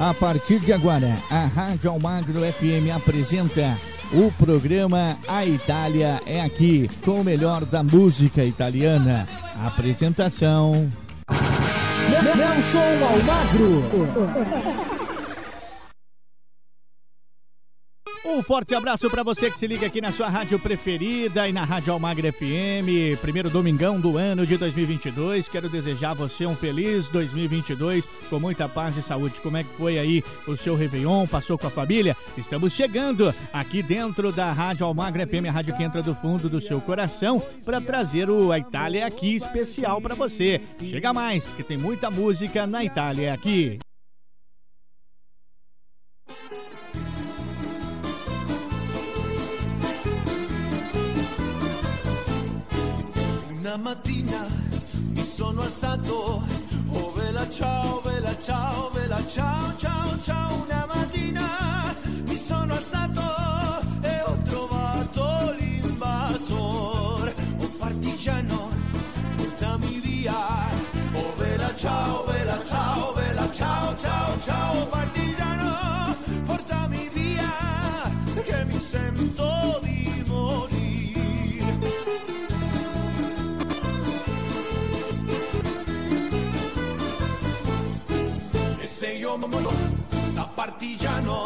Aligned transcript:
A 0.00 0.14
partir 0.14 0.60
de 0.60 0.72
agora, 0.72 1.12
a 1.28 1.46
Rádio 1.46 1.90
Almagro 1.90 2.40
FM 2.40 2.94
apresenta 2.94 3.76
o 4.12 4.30
programa 4.32 5.18
A 5.26 5.44
Itália 5.44 6.22
é 6.24 6.40
Aqui, 6.40 6.88
com 7.04 7.20
o 7.20 7.24
melhor 7.24 7.64
da 7.64 7.82
música 7.82 8.44
italiana. 8.44 9.26
Apresentação. 9.66 10.88
Nelson 12.08 12.78
Almagro. 12.78 14.97
Um 18.30 18.42
forte 18.42 18.74
abraço 18.74 19.08
para 19.08 19.22
você 19.22 19.50
que 19.50 19.56
se 19.56 19.66
liga 19.66 19.86
aqui 19.86 20.02
na 20.02 20.12
sua 20.12 20.28
rádio 20.28 20.58
preferida 20.58 21.48
e 21.48 21.52
na 21.52 21.64
Rádio 21.64 21.94
Almagre 21.94 22.30
FM. 22.30 23.18
Primeiro 23.22 23.48
domingão 23.48 23.98
do 23.98 24.18
ano 24.18 24.46
de 24.46 24.58
2022. 24.58 25.48
Quero 25.48 25.66
desejar 25.66 26.10
a 26.10 26.14
você 26.14 26.44
um 26.44 26.54
feliz 26.54 27.08
2022 27.08 28.06
com 28.28 28.38
muita 28.38 28.68
paz 28.68 28.98
e 28.98 29.02
saúde. 29.02 29.40
Como 29.40 29.56
é 29.56 29.64
que 29.64 29.70
foi 29.70 29.98
aí 29.98 30.22
o 30.46 30.54
seu 30.58 30.76
Réveillon? 30.76 31.26
Passou 31.26 31.56
com 31.56 31.68
a 31.68 31.70
família? 31.70 32.14
Estamos 32.36 32.74
chegando 32.74 33.34
aqui 33.50 33.82
dentro 33.82 34.30
da 34.30 34.52
Rádio 34.52 34.84
Almagre 34.84 35.26
FM, 35.26 35.48
a 35.48 35.52
rádio 35.52 35.74
que 35.74 35.82
entra 35.82 36.02
do 36.02 36.14
fundo 36.14 36.50
do 36.50 36.60
seu 36.60 36.82
coração, 36.82 37.42
para 37.64 37.80
trazer 37.80 38.28
o 38.28 38.52
A 38.52 38.58
Itália 38.58 39.06
aqui 39.06 39.36
especial 39.36 40.02
para 40.02 40.14
você. 40.14 40.60
Chega 40.84 41.14
mais, 41.14 41.46
porque 41.46 41.62
tem 41.62 41.78
muita 41.78 42.10
música 42.10 42.66
na 42.66 42.84
Itália 42.84 43.32
aqui. 43.32 43.78
Mattina 53.78 54.46
mi 55.14 55.22
sono 55.24 55.62
alzato, 55.62 56.42
oh 56.90 57.12
vela 57.12 57.48
ciao, 57.48 58.00
vela 58.00 58.34
ciao, 58.40 58.90
vela 58.90 59.24
ciao, 59.26 59.76
ciao, 59.76 60.18
ciao. 60.22 60.64
Una 60.64 60.86
mattina 60.86 61.94
partigiano, 90.68 91.44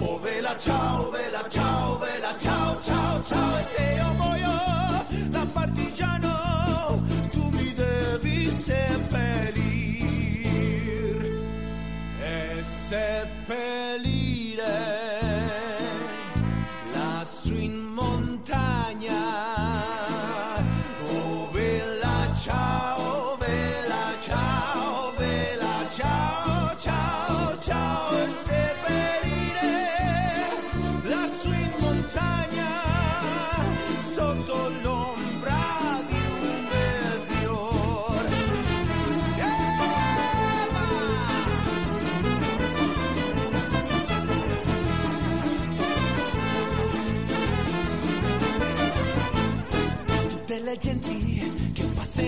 oh 0.00 0.18
vela 0.18 0.56
ciao, 0.56 1.10
vela 1.10 1.46
ciao, 1.48 1.98
vela 1.98 2.34
ciao, 2.38 2.80
ciao, 2.80 3.22
ciao. 3.22 3.58
E 3.58 3.64
se 3.64 3.82
io 3.82 4.14
muoio 4.14 4.85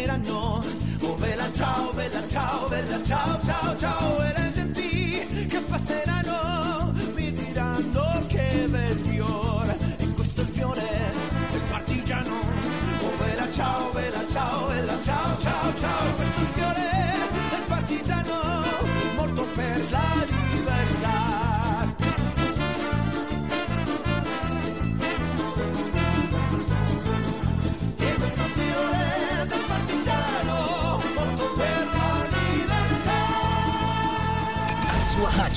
passeranno. 0.08 0.64
Oh 1.02 1.14
bella 1.16 1.52
ciao, 1.52 1.92
bella 1.92 2.26
ciao, 2.28 2.69
bella 2.69 3.04
ciao, 3.04 3.41
ciao, 3.44 3.78
ciao. 3.78 4.22
E 4.22 4.32
le 4.36 4.52
genti 4.54 5.46
che 5.46 5.60
passeranno 5.60 6.17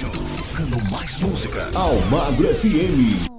rádio, 0.01 0.11
tocando 0.37 0.91
mais 0.91 1.17
música. 1.19 1.69
Almagro 1.75 2.47
FM. 2.47 3.29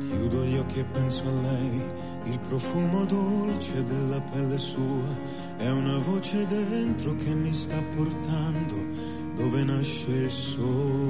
Chiudo 0.00 0.44
gli 0.44 0.56
occhi 0.56 0.80
e 0.80 0.84
penso 0.84 1.24
a 1.26 1.42
lei, 1.42 1.82
il 2.24 2.38
profumo 2.40 3.04
dolce 3.06 3.82
della 3.84 4.20
pelle 4.20 4.58
sua, 4.58 5.16
è 5.56 5.68
una 5.70 5.98
voce 5.98 6.46
dentro 6.46 7.14
che 7.16 7.32
mi 7.34 7.52
sta 7.52 7.80
portando 7.94 8.76
dove 9.34 9.64
nasce 9.64 10.10
il 10.10 10.30
sole. 10.30 11.07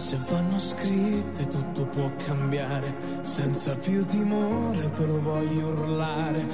Se 0.00 0.18
vanno 0.30 0.58
scritte 0.58 1.46
tutto 1.46 1.84
può 1.86 2.10
cambiare. 2.24 2.94
Senza 3.20 3.76
più 3.76 4.02
timore 4.06 4.90
te 4.92 5.04
lo 5.04 5.20
voglio 5.20 5.66
urlare. 5.68 6.46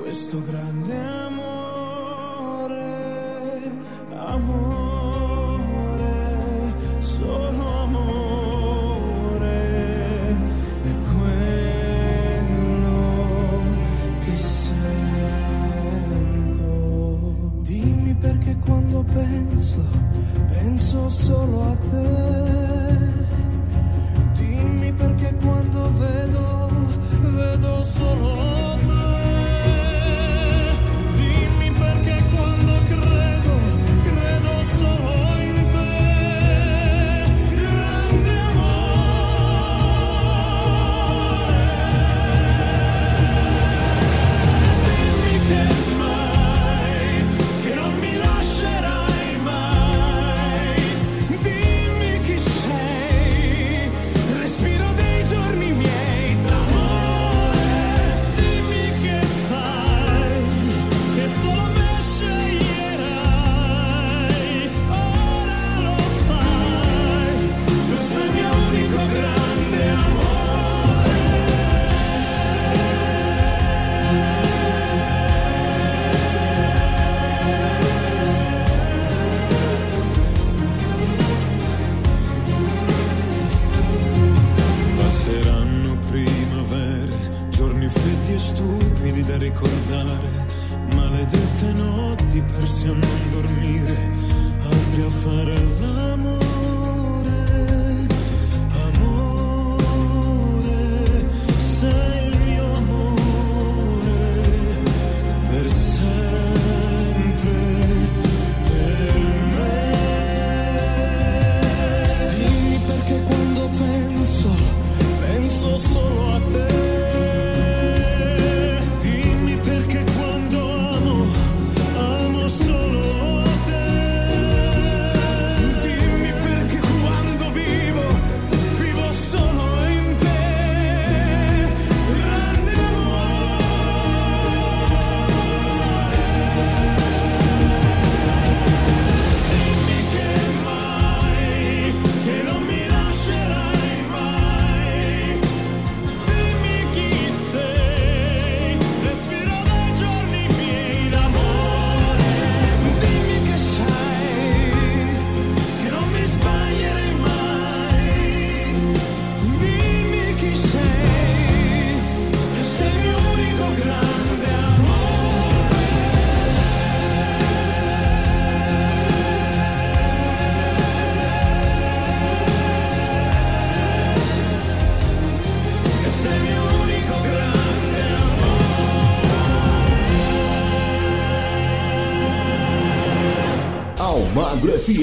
Questo 0.00 0.40
grande 0.40 0.96
amore, 0.96 2.70
amore, 4.14 4.81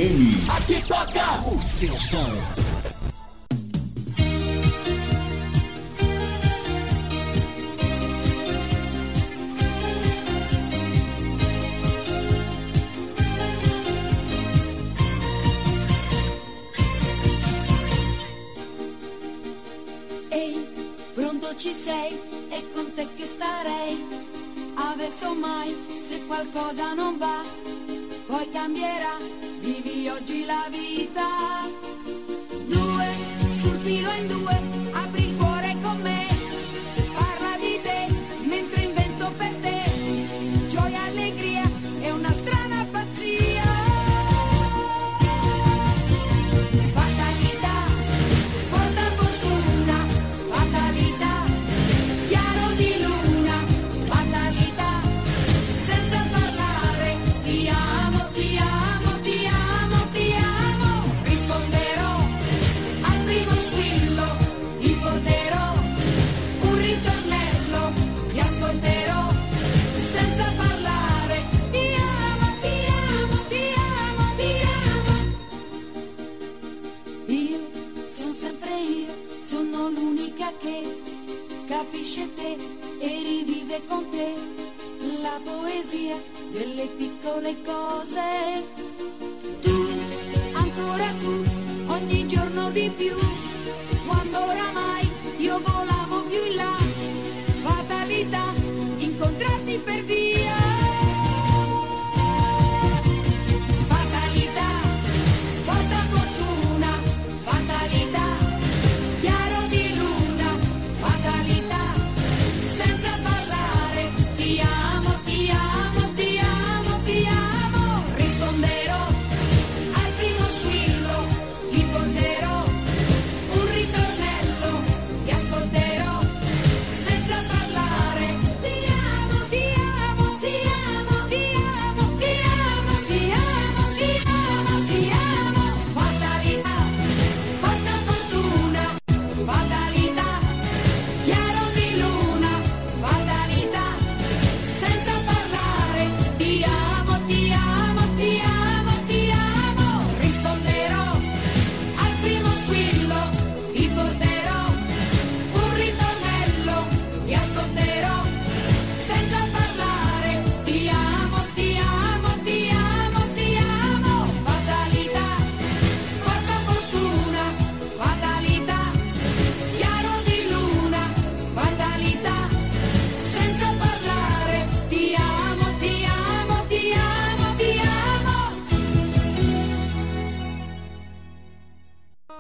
FM. 0.09 0.50
Aqui 0.57 0.81
toca 0.88 1.39
o 1.45 1.61
seu 1.61 2.00
som. 2.00 2.38
when 34.50 34.79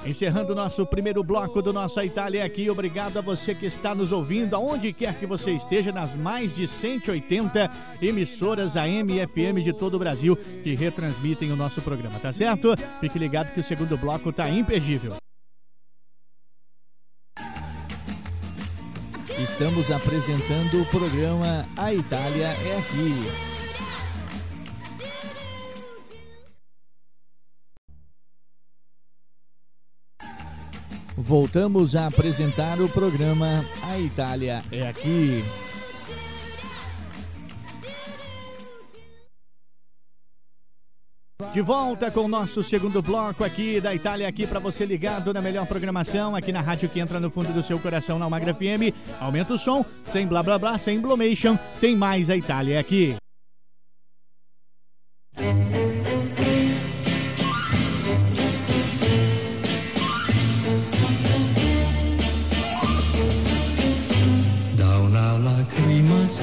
Encerrando 0.05 0.55
nosso 0.55 0.85
primeiro 0.85 1.21
bloco 1.23 1.61
do 1.61 1.73
Nossa 1.73 2.05
Itália 2.05 2.45
aqui, 2.45 2.69
obrigado 2.69 3.17
a 3.17 3.21
você 3.21 3.53
que 3.53 3.65
está 3.65 3.93
nos 3.93 4.13
ouvindo, 4.13 4.55
aonde 4.55 4.93
quer 4.93 5.19
que 5.19 5.25
você 5.25 5.51
esteja, 5.51 5.91
nas 5.91 6.15
mais 6.15 6.55
de 6.55 6.65
180 6.67 7.69
emissoras 8.01 8.77
AM 8.77 9.13
e 9.13 9.27
FM 9.27 9.61
de 9.61 9.73
todo 9.73 9.95
o 9.95 9.99
Brasil 9.99 10.37
que 10.37 10.73
retransmitem 10.73 11.51
o 11.51 11.55
nosso 11.55 11.81
programa, 11.81 12.17
tá 12.17 12.31
certo? 12.31 12.73
Fique 13.01 13.19
ligado 13.19 13.53
que 13.53 13.59
o 13.59 13.63
segundo 13.63 13.97
bloco 13.97 14.31
tá 14.31 14.49
imperdível. 14.49 15.15
Estamos 19.37 19.91
apresentando 19.91 20.81
o 20.81 20.85
programa 20.85 21.65
A 21.75 21.93
Itália 21.93 22.47
é 22.47 22.77
Aqui. 22.77 23.58
Voltamos 31.21 31.97
a 31.97 32.07
apresentar 32.07 32.79
o 32.79 32.87
programa 32.87 33.65
A 33.83 33.99
Itália 33.99 34.63
é 34.71 34.87
Aqui. 34.87 35.43
De 41.51 41.61
volta 41.61 42.09
com 42.09 42.21
o 42.21 42.27
nosso 42.29 42.63
segundo 42.63 43.01
bloco 43.01 43.43
aqui 43.43 43.81
da 43.81 43.93
Itália, 43.93 44.29
aqui 44.29 44.47
para 44.47 44.59
você 44.59 44.85
ligado 44.85 45.33
na 45.33 45.41
melhor 45.41 45.67
programação, 45.67 46.37
aqui 46.37 46.53
na 46.53 46.61
rádio 46.61 46.87
que 46.87 47.01
entra 47.01 47.19
no 47.19 47.29
fundo 47.29 47.51
do 47.51 47.61
seu 47.61 47.77
coração, 47.79 48.17
na 48.17 48.23
Almagra 48.23 48.53
FM. 48.53 48.95
Aumenta 49.19 49.55
o 49.55 49.57
som, 49.57 49.83
sem 49.83 50.25
blá 50.25 50.41
blá 50.41 50.57
blá, 50.57 50.77
sem 50.77 51.01
blomation, 51.01 51.57
tem 51.81 51.97
mais 51.97 52.29
a 52.29 52.37
Itália 52.37 52.79
aqui. 52.79 53.17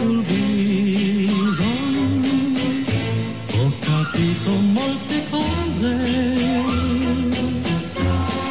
Viso 0.05 1.65
ho 3.53 3.73
capito 3.81 4.51
molte 4.61 5.25
cose. 5.31 5.95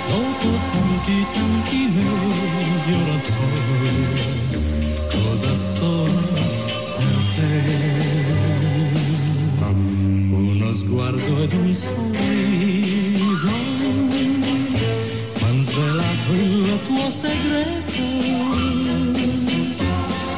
Dopo 0.08 0.50
tanti 0.72 1.26
tanti 1.34 1.90
mesi 1.94 2.92
ora 2.94 3.20
so 3.20 3.50
cosa 5.12 5.56
sono 5.56 6.44
per 6.98 7.18
te. 7.36 7.54
Uno 10.30 10.74
sguardo 10.74 11.42
ed 11.44 11.54
un 11.54 11.74
sorriso 11.74 13.54
m'han 15.40 15.62
svelato 15.62 16.34
il 16.34 16.80
tuo 16.88 17.12
segreto 17.12 18.04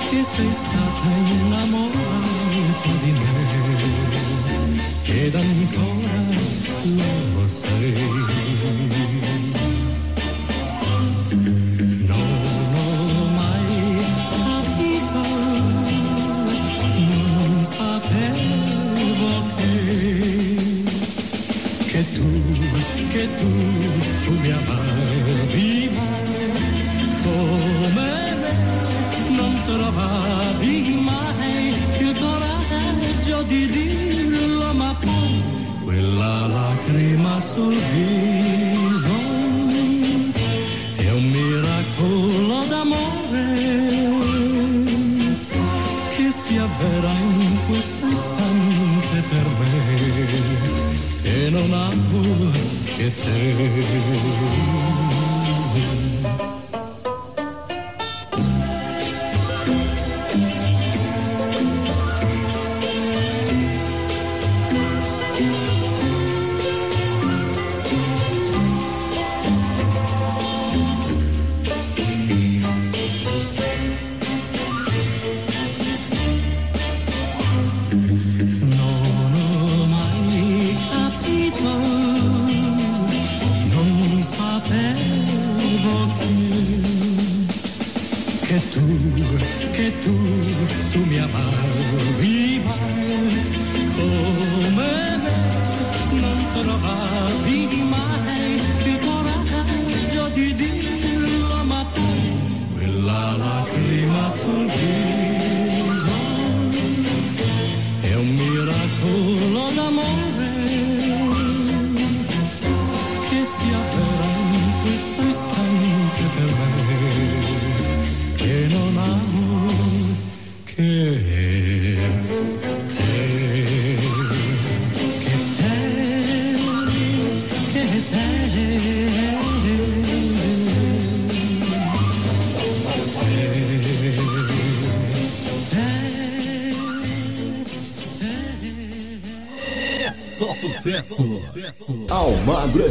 che 0.09 0.23
sei 0.23 0.53
stata 0.53 0.86
playing. 0.97 1.46
Viso 37.65 39.17
è 40.95 41.11
un 41.11 41.25
miracolo 41.29 42.65
d'amore 42.65 43.55
che 46.15 46.31
si 46.31 46.57
avvera 46.57 47.11
in 47.11 47.57
questo 47.67 48.05
istante 48.05 49.23
per 49.29 49.45
me 49.59 49.75
e 51.23 51.49
non 51.49 51.73
amo 51.73 52.51
che 52.95 53.13
te. 53.13 54.76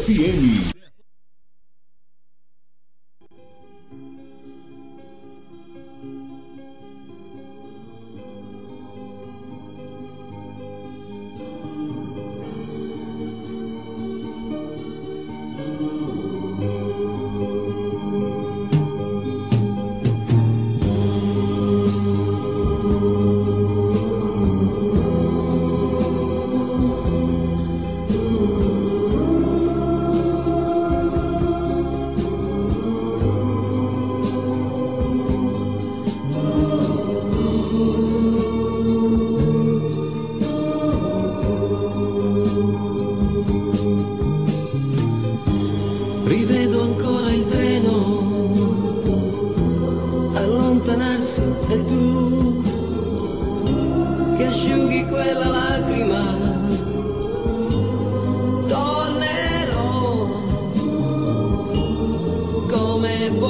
FM. 0.08 0.75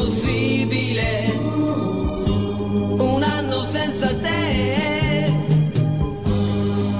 impossibile, 0.06 1.32
un 2.98 3.22
anno 3.22 3.64
senza 3.64 4.06
te. 4.06 5.32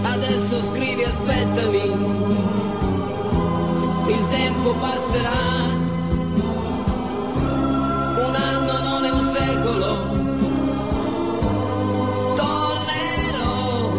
Adesso 0.03 0.63
scrivi 0.63 1.05
aspettami, 1.05 1.85
il 4.09 4.29
tempo 4.29 4.75
passerà. 4.81 5.75
Un 8.27 8.35
anno 8.35 8.79
non 8.89 9.05
è 9.05 9.11
un 9.11 9.27
secolo. 9.39 9.89
Tornerò, 12.35 13.91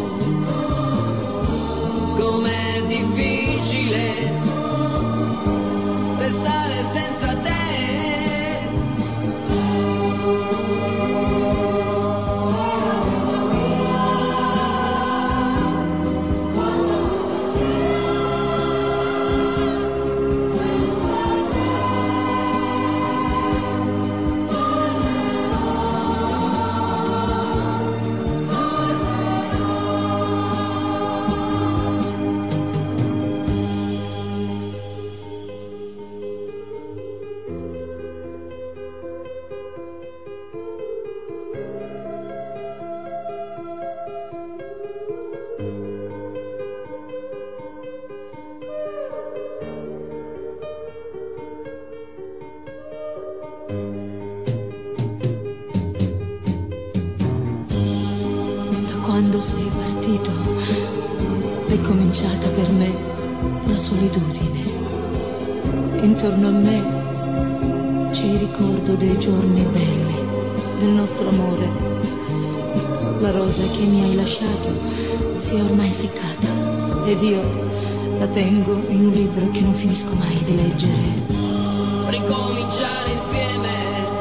com'è 2.18 2.84
difficile. 2.88 4.37
ed 77.10 77.22
io 77.22 77.42
la 78.20 78.28
tengo 78.28 78.84
in 78.90 79.06
un 79.06 79.14
libro 79.14 79.50
che 79.52 79.62
non 79.62 79.74
finisco 79.74 80.14
mai 80.16 80.38
di 80.44 80.56
leggere. 80.58 81.26
Ricominciare 82.10 83.12
insieme. 83.12 84.17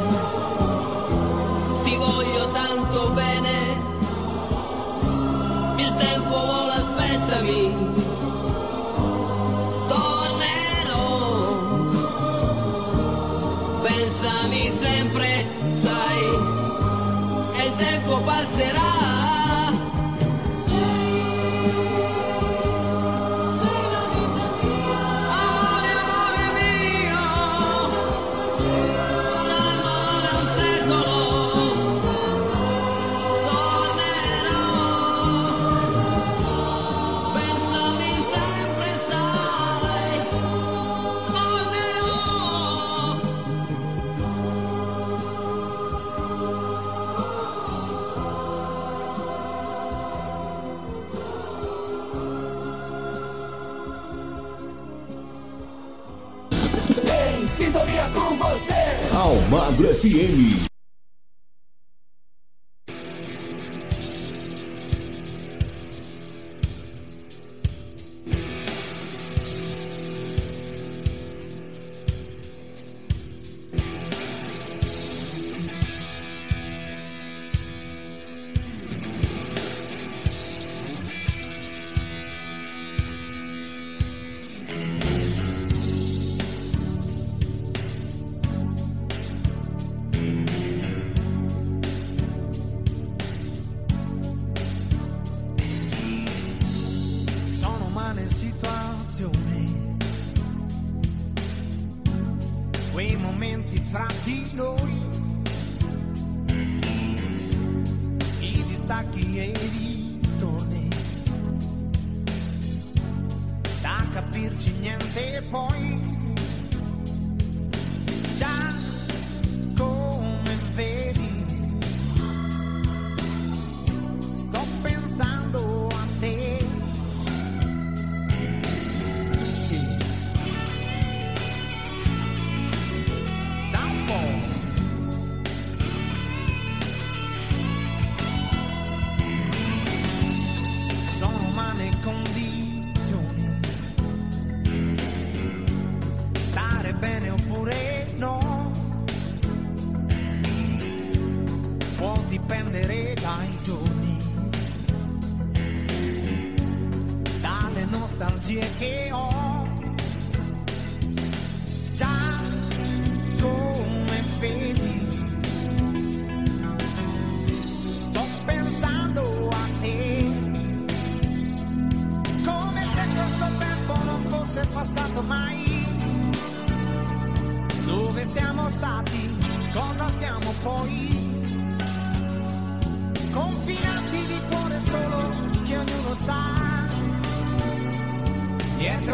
FM. 60.07 60.76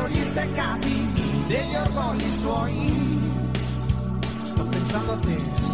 fiori 0.03 0.23
steccati 0.25 1.45
degli 1.47 1.75
orgogli 1.75 2.31
suoi. 2.31 3.21
Sto 4.43 4.65
pensando 4.65 5.13
a 5.13 5.19
te. 5.19 5.72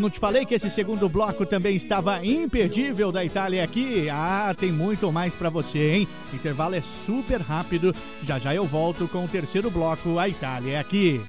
Eu 0.00 0.02
não 0.02 0.08
te 0.08 0.18
falei 0.18 0.46
que 0.46 0.54
esse 0.54 0.70
segundo 0.70 1.10
bloco 1.10 1.44
também 1.44 1.76
estava 1.76 2.24
imperdível 2.24 3.12
da 3.12 3.22
Itália 3.22 3.62
aqui? 3.62 4.08
Ah, 4.08 4.56
tem 4.58 4.72
muito 4.72 5.12
mais 5.12 5.34
pra 5.34 5.50
você, 5.50 5.92
hein? 5.92 6.08
Intervalo 6.32 6.74
é 6.74 6.80
super 6.80 7.38
rápido. 7.38 7.94
Já 8.22 8.38
já 8.38 8.54
eu 8.54 8.64
volto 8.64 9.06
com 9.08 9.26
o 9.26 9.28
terceiro 9.28 9.70
bloco. 9.70 10.18
A 10.18 10.26
Itália 10.26 10.76
é 10.76 10.78
aqui. 10.78 11.22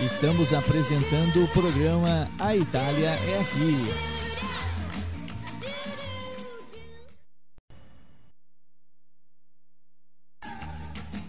Estamos 0.00 0.50
apresentando 0.54 1.44
o 1.44 1.48
programa 1.48 2.26
A 2.38 2.56
Itália 2.56 3.10
é 3.10 3.40
Aqui. 3.40 4.15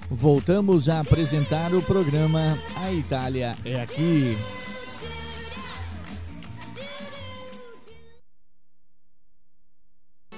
Voltamos 0.10 0.88
a 0.88 1.02
apresentar 1.02 1.74
o 1.74 1.82
programa 1.82 2.58
A 2.78 2.94
Itália 2.94 3.58
é 3.66 3.82
Aqui. 3.82 4.38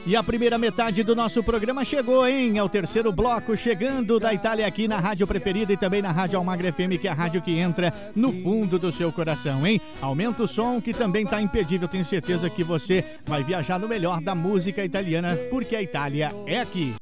E 0.08 0.15
a 0.15 0.23
primeira 0.23 0.58
metade 0.58 1.03
do 1.03 1.15
nosso 1.15 1.43
programa 1.43 1.86
chegou, 1.86 2.27
hein? 2.27 2.58
É 2.58 2.63
o 2.63 2.69
terceiro 2.69 3.12
bloco 3.12 3.55
chegando 3.55 4.19
da 4.19 4.34
Itália 4.34 4.65
aqui 4.65 4.88
na 4.88 4.97
rádio 4.97 5.27
preferida 5.27 5.71
e 5.71 5.77
também 5.77 6.01
na 6.01 6.12
Rádio 6.12 6.39
Almagra 6.39 6.73
FM, 6.73 6.99
que 6.99 7.08
é 7.08 7.12
a 7.12 7.13
rádio 7.13 7.39
que 7.39 7.51
entra 7.51 7.93
no 8.15 8.32
fundo 8.32 8.79
do 8.79 8.91
seu 8.91 9.12
coração, 9.12 9.67
hein? 9.67 9.79
Aumenta 10.01 10.41
o 10.41 10.47
som 10.47 10.82
que 10.82 10.95
também 10.95 11.27
tá 11.27 11.39
imperdível. 11.39 11.88
Tenho 11.88 12.03
certeza 12.03 12.49
que 12.49 12.63
você 12.63 13.05
vai 13.23 13.43
viajar 13.43 13.77
no 13.77 13.88
melhor 13.88 14.19
da 14.19 14.34
música 14.34 14.84
italiana, 14.84 15.38
porque 15.51 15.75
a 15.75 15.84
Itália 15.84 16.32
é 16.47 16.60
aqui. 16.60 16.95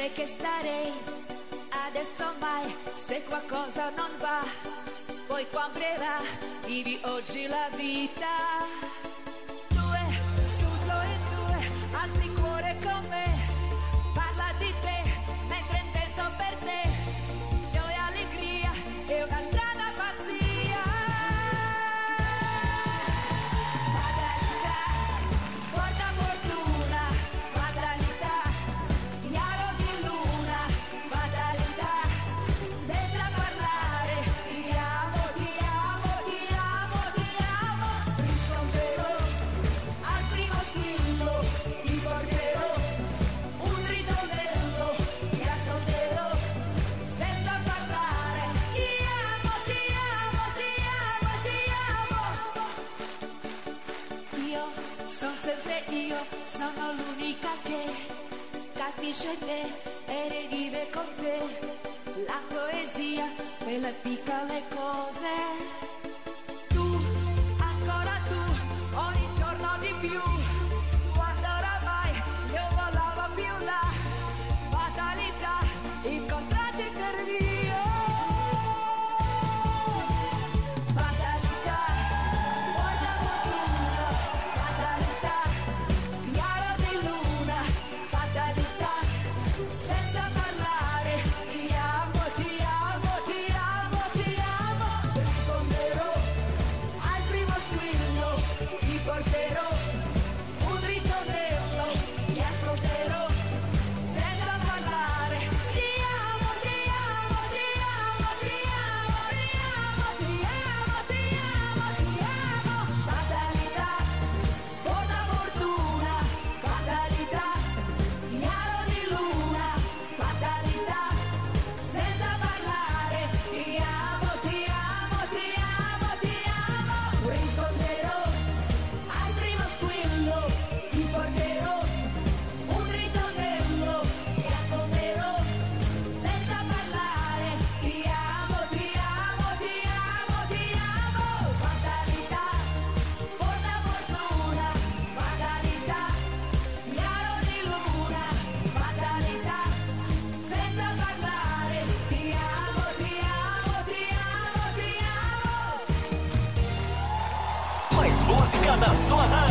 Te 0.00 0.10
che 0.14 0.26
starei. 0.26 0.92
Adesso 1.86 2.24
mai, 2.38 2.74
se 2.94 3.22
qualcosa 3.28 3.90
non 3.96 4.10
va, 4.18 4.42
poi 5.26 5.46
cambierà, 5.50 6.20
vivi 6.64 6.98
oggi 7.02 7.46
la 7.46 7.68
vita. 7.76 8.34
Due, 9.68 10.00
su 10.56 10.68
due, 10.86 11.10
due, 11.34 11.58
altri 11.92 12.32
cuore 12.32 12.76
con 12.82 13.04
me. 13.10 13.39
Sono 55.20 55.34
sempre 55.38 55.82
io, 55.90 56.16
sono 56.46 56.94
l'unica 56.94 57.50
che 57.62 57.84
capisce 58.72 59.36
te 59.38 59.60
e 60.06 60.28
rivive 60.30 60.88
con 60.90 61.04
te 61.20 61.38
la 62.24 62.40
poesia, 62.48 63.26
quelle 63.62 63.94
piccole 64.00 64.62
cose. 64.74 65.59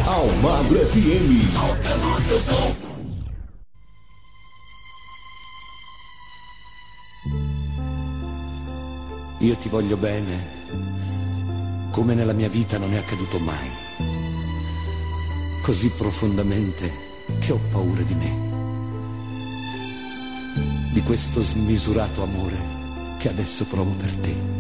Almagro 0.10 0.80
FM. 0.80 1.54
Tocando 1.54 2.16
o 2.16 2.20
seu 2.20 2.40
som. 2.40 2.76
Io 9.38 9.56
ti 9.56 9.70
voglio 9.70 9.98
bene 9.98 10.58
come 11.92 12.16
nella 12.16 12.34
mia 12.34 12.50
vita 12.50 12.80
non 12.80 12.92
è 12.92 12.98
accaduto 12.98 13.38
mai. 13.38 13.70
Così 15.62 15.92
profondamente 15.92 16.92
che 17.38 17.52
ho 17.52 17.60
paura 17.70 18.02
di 18.02 18.16
me. 18.16 18.48
Di 20.92 21.04
questo 21.04 21.44
smisurato 21.44 22.24
amore 22.24 22.58
che 23.20 23.30
adesso 23.30 23.64
provo 23.66 23.92
per 23.92 24.16
te. 24.16 24.59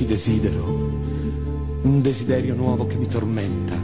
Ti 0.00 0.06
desidero, 0.06 0.64
un 1.82 2.00
desiderio 2.00 2.54
nuovo 2.54 2.86
che 2.86 2.96
mi 2.96 3.06
tormenta. 3.06 3.76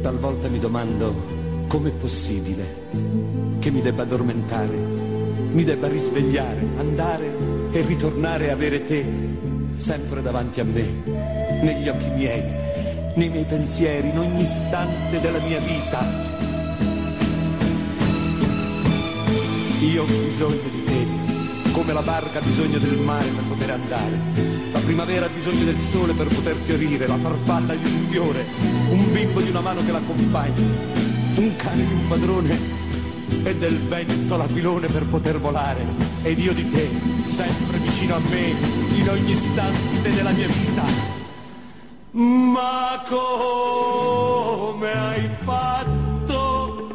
Talvolta 0.00 0.48
mi 0.48 0.58
domando 0.58 1.14
com'è 1.66 1.90
possibile 1.90 2.86
che 3.58 3.70
mi 3.70 3.82
debba 3.82 4.04
addormentare, 4.04 4.76
mi 5.52 5.62
debba 5.62 5.88
risvegliare, 5.88 6.66
andare 6.78 7.30
e 7.70 7.82
ritornare 7.82 8.48
a 8.48 8.54
avere 8.54 8.86
te 8.86 9.04
sempre 9.74 10.22
davanti 10.22 10.60
a 10.60 10.64
me, 10.64 10.86
negli 11.60 11.88
occhi 11.88 12.08
miei, 12.08 12.42
nei 13.14 13.28
miei 13.28 13.44
pensieri, 13.44 14.08
in 14.08 14.18
ogni 14.18 14.40
istante 14.40 15.20
della 15.20 15.40
mia 15.40 15.60
vita. 15.60 16.00
Io 19.80 20.02
ho 20.02 20.06
bisogno 20.06 20.68
di 20.72 20.84
te, 20.86 21.17
come 21.78 21.92
la 21.92 22.02
barca 22.02 22.40
ha 22.40 22.42
bisogno 22.42 22.78
del 22.78 22.98
mare 22.98 23.28
per 23.28 23.44
poter 23.44 23.70
andare. 23.70 24.18
La 24.72 24.80
primavera 24.80 25.26
ha 25.26 25.28
bisogno 25.28 25.64
del 25.64 25.78
sole 25.78 26.12
per 26.12 26.26
poter 26.26 26.56
fiorire, 26.56 27.06
la 27.06 27.16
farfalla 27.16 27.72
di 27.76 27.88
un 27.88 28.06
fiore, 28.10 28.44
un 28.90 29.12
bimbo 29.12 29.40
di 29.40 29.50
una 29.50 29.60
mano 29.60 29.84
che 29.84 29.92
l'accompagna, 29.92 30.60
un 31.36 31.54
cane 31.54 31.86
di 31.86 31.92
un 31.92 32.08
padrone 32.08 32.58
e 33.44 33.56
del 33.56 33.78
vento 33.78 34.36
l'aquilone 34.36 34.88
per 34.88 35.06
poter 35.06 35.38
volare. 35.38 35.86
Ed 36.22 36.40
io 36.40 36.52
di 36.52 36.68
te, 36.68 36.88
sempre 37.28 37.78
vicino 37.78 38.16
a 38.16 38.20
me, 38.28 38.54
in 38.96 39.08
ogni 39.08 39.30
istante 39.30 40.12
della 40.12 40.30
mia 40.30 40.48
vita. 40.48 40.82
Ma 42.10 43.04
come 43.08 44.90
hai 44.90 45.30
fatto 45.44 46.88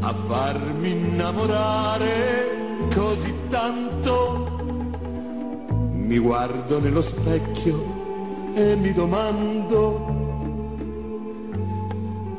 a 0.00 0.12
farmi 0.12 0.90
innamorare 0.90 2.49
così 3.60 3.90
tanto? 4.00 4.48
Mi 5.92 6.18
guardo 6.18 6.80
nello 6.80 7.02
specchio 7.02 7.98
e 8.54 8.74
mi 8.76 8.92
domando 8.92 10.18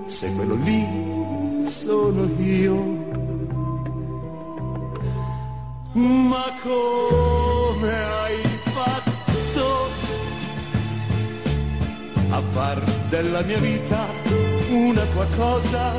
se 0.05 0.33
quello 0.33 0.55
lì 0.55 1.65
sono 1.67 2.27
io. 2.37 2.99
Ma 5.93 6.45
come 6.63 7.93
hai 7.93 8.41
fatto 8.73 9.89
a 12.29 12.41
far 12.49 12.81
della 13.09 13.41
mia 13.41 13.59
vita 13.59 14.05
una 14.69 15.05
tua 15.05 15.27
cosa? 15.37 15.91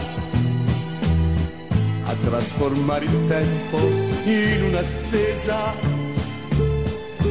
A 2.04 2.14
trasformare 2.24 3.04
il 3.04 3.26
tempo 3.26 4.11
in 4.24 4.62
un'attesa 4.64 5.74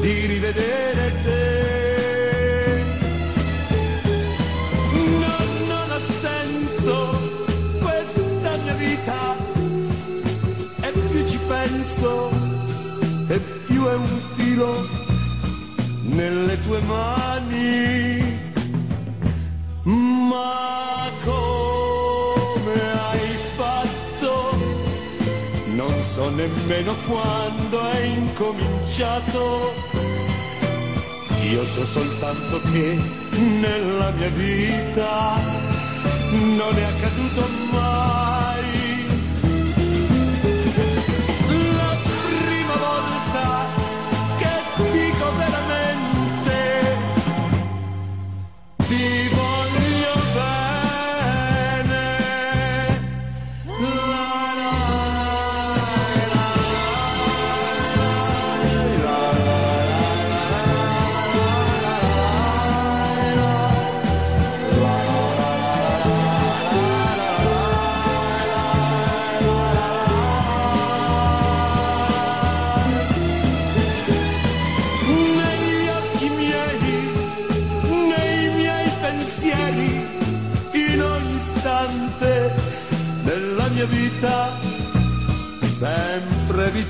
di 0.02 0.26
rivedere 0.26 1.14
te. 1.24 2.84
No, 5.20 5.38
non 5.68 5.92
ha 5.92 6.00
senso 6.20 7.20
questa 7.80 8.58
mia 8.64 8.74
vita 8.74 9.36
e 10.82 10.92
più 10.92 11.28
ci 11.28 11.40
penso 11.48 12.30
e 13.28 13.40
più 13.68 13.86
è 13.86 13.96
un 13.96 14.20
filo 14.36 14.88
nelle 16.04 16.60
tue 16.62 16.82
mani. 16.82 18.40
Ma 19.84 21.11
so 26.12 26.30
nemmeno 26.32 26.94
quando 27.08 27.90
è 27.92 28.02
incominciato. 28.02 29.74
Io 31.50 31.64
so 31.64 31.86
soltanto 31.86 32.60
che 32.70 33.00
nella 33.38 34.12
mia 34.12 34.30
vita 34.30 35.40
non 36.58 36.78
è 36.78 36.84
accaduto 36.84 37.48
mai. 37.72 38.11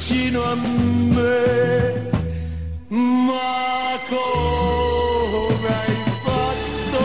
Vicino 0.01 0.41
a 0.43 0.55
me. 0.55 2.09
Ma 2.87 3.99
come 4.09 5.67
hai 5.67 5.95
fatto 6.25 7.03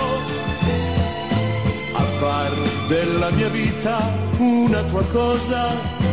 a 1.92 2.02
far 2.18 2.52
della 2.88 3.30
mia 3.32 3.50
vita 3.50 3.96
una 4.38 4.82
tua 4.84 5.04
cosa? 5.12 6.04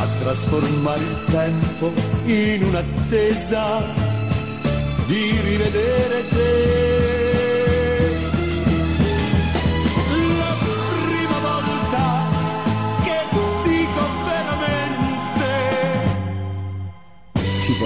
a 0.00 0.06
trasformare 0.20 1.00
il 1.00 1.24
tempo 1.28 1.92
in 2.26 2.62
un'attesa 2.62 3.82
di 5.06 5.40
rivedere 5.42 6.28
te. 6.28 7.17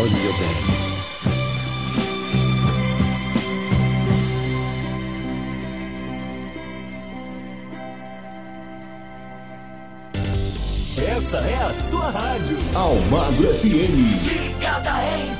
Voglio 0.02 0.32
bene. 0.32 0.82
Essa 11.08 11.36
é 11.38 11.54
a 11.54 11.72
sua 11.72 12.10
rádio. 12.10 12.56
Almagro 12.74 13.54
FM. 13.54 13.94
Ligada 14.26 14.90
em 15.16 15.31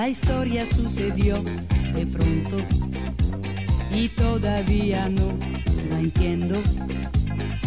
La 0.00 0.08
historia 0.08 0.64
sucedió 0.74 1.42
de 1.92 2.06
pronto. 2.06 2.56
Y 3.94 4.08
todavía 4.08 5.06
no 5.10 5.34
la 5.90 5.98
entiendo. 5.98 6.56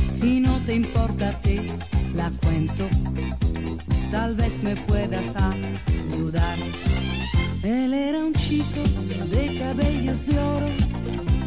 Si 0.10 0.39
no 0.39 0.58
te 0.65 0.74
importa 0.74 1.39
te 1.41 1.63
la 2.15 2.32
cuento, 2.41 2.89
tal 4.10 4.34
vez 4.34 4.63
me 4.63 4.76
puedas 4.76 5.36
ayudar. 5.36 6.58
Él 7.62 7.93
era 7.93 8.17
un 8.26 8.34
chico 8.34 8.82
de 9.30 9.60
cabellos 9.60 10.26
de 10.26 10.39
oro, 10.39 10.69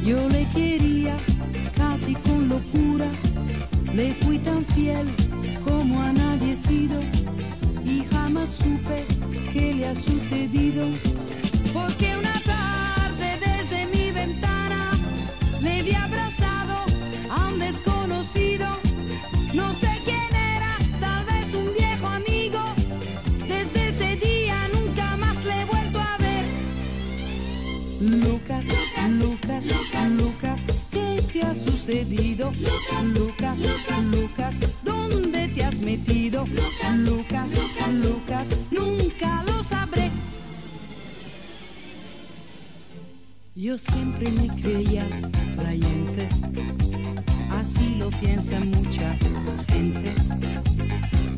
yo 0.05 0.29
le 0.29 0.46
quería 0.55 1.16
casi 1.77 2.14
con 2.14 2.49
locura, 2.49 3.09
le 3.92 4.14
fui 4.14 4.38
tan 4.38 4.64
fiel 4.66 5.09
como 5.64 6.01
a 6.01 6.12
nadie 6.12 6.55
sido. 6.55 7.01
Y 7.85 8.05
jamás 8.09 8.51
supe 8.51 9.15
qué 9.87 9.92
le 9.92 9.92
ha 9.92 9.94
sucedido. 9.94 10.87
Porque 11.72 12.16
una 12.16 12.40
tarde 12.44 13.38
desde 13.40 13.87
mi 13.87 14.11
ventana 14.11 14.92
le 15.62 15.83
vi 15.83 15.94
abrazado 15.94 16.75
a 17.31 17.49
un 17.49 17.59
desconocido. 17.59 18.66
No 19.53 19.75
sé 19.75 19.90
quién 20.05 20.35
era, 20.55 20.77
tal 21.01 21.25
vez 21.25 21.55
un 21.55 21.72
viejo 21.75 22.07
amigo. 22.07 22.61
Desde 23.46 23.88
ese 23.88 24.16
día 24.16 24.68
nunca 24.72 25.16
más 25.16 25.44
le 25.44 25.61
he 25.61 25.64
vuelto 25.64 25.99
a 25.99 26.16
ver. 26.18 26.44
Lucas, 28.01 28.64
Lucas, 29.09 29.64
Lucas, 30.11 30.61
¿qué 30.90 31.22
te 31.33 31.42
ha 31.42 31.55
sucedido? 31.55 32.53
Lucas, 32.53 33.59
Lucas, 34.11 34.55
¿dónde 34.83 35.49
te 35.49 35.64
has 35.64 35.81
metido? 35.81 36.44
Lucas, 36.46 37.49
Lucas, 37.92 38.49
nunca 38.70 39.06
Yo 43.59 43.79
siempre 43.79 44.31
me 44.31 44.49
creía 44.49 45.09
creyente, 45.57 46.29
así 47.59 47.95
lo 47.99 48.11
piensa 48.11 48.61
mucha 48.61 49.16
gente. 49.69 50.14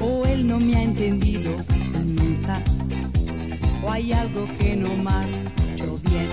O 0.01 0.27
él 0.27 0.45
no 0.45 0.59
me 0.59 0.75
ha 0.75 0.83
entendido 0.83 1.53
nunca, 2.05 2.61
o 3.85 3.93
hay 3.93 4.13
algo 4.13 4.49
que 4.59 4.75
no 4.75 4.97
marchó 4.97 6.01
bien. 6.11 6.27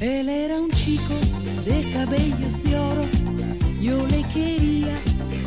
Él 0.00 0.28
era 0.28 0.60
un 0.60 0.72
chico 0.72 1.14
de 1.64 1.88
cabellos 1.92 2.62
de 2.64 2.76
oro, 2.76 3.04
yo 3.80 4.04
le 4.08 4.24
quería 4.34 4.98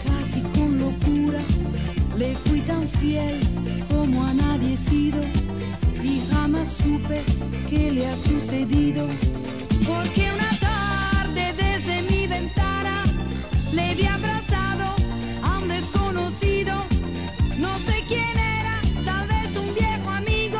casi 0.05 0.39
con 0.57 0.79
locura, 0.79 1.41
le 2.17 2.33
fui 2.45 2.61
tan 2.61 2.87
fiel 2.87 3.41
supe 6.69 7.21
qué 7.69 7.91
le 7.91 8.07
ha 8.07 8.15
sucedido. 8.15 9.07
Porque 9.85 10.29
una 10.33 10.51
tarde 10.59 11.53
desde 11.57 12.01
mi 12.09 12.27
ventana 12.27 13.03
le 13.73 13.95
vi 13.95 14.05
abrazado 14.05 14.95
a 15.41 15.59
un 15.59 15.67
desconocido. 15.67 16.73
No 17.57 17.77
sé 17.79 18.03
quién 18.07 18.37
era, 18.37 18.81
tal 19.05 19.27
vez 19.27 19.57
un 19.57 19.73
viejo 19.73 20.09
amigo. 20.09 20.59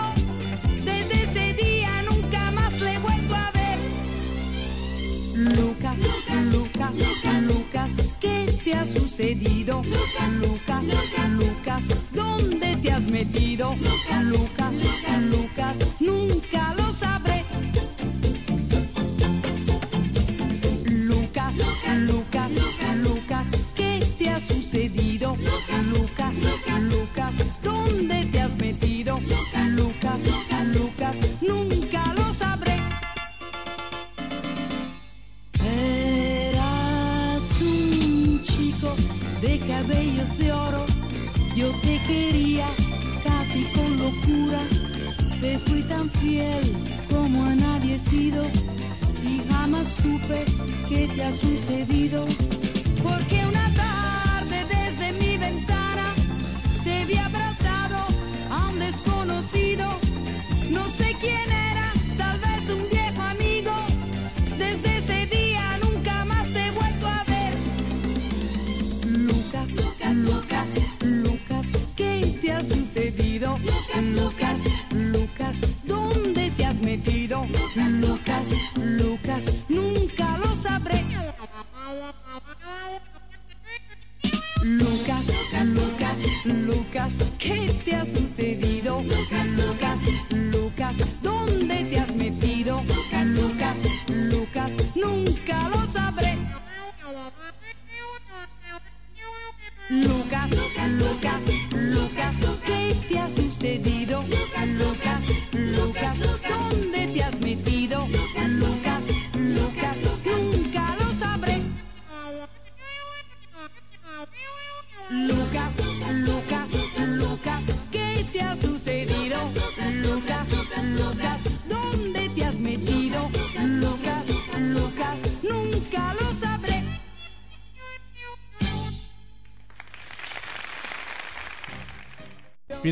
Desde 0.84 1.24
ese 1.24 1.54
día 1.64 2.04
nunca 2.10 2.52
más 2.52 2.80
le 2.80 2.94
he 2.94 3.00
vuelto 3.00 3.36
a 3.36 3.52
ver. 3.52 3.80
Lucas, 5.58 5.98
Lucas, 6.52 7.42
Lucas, 7.44 7.92
¿qué 8.20 8.46
te 8.64 8.74
ha 8.74 8.86
sucedido? 8.86 9.84
Lucas, 9.84 10.32
Lucas, 11.32 11.84
¿dónde 12.14 12.76
te 12.78 12.92
has 12.92 13.04
metido? 13.04 13.74
Lucas, 13.76 14.24
Lucas, 14.26 14.74
nunca 15.22 15.43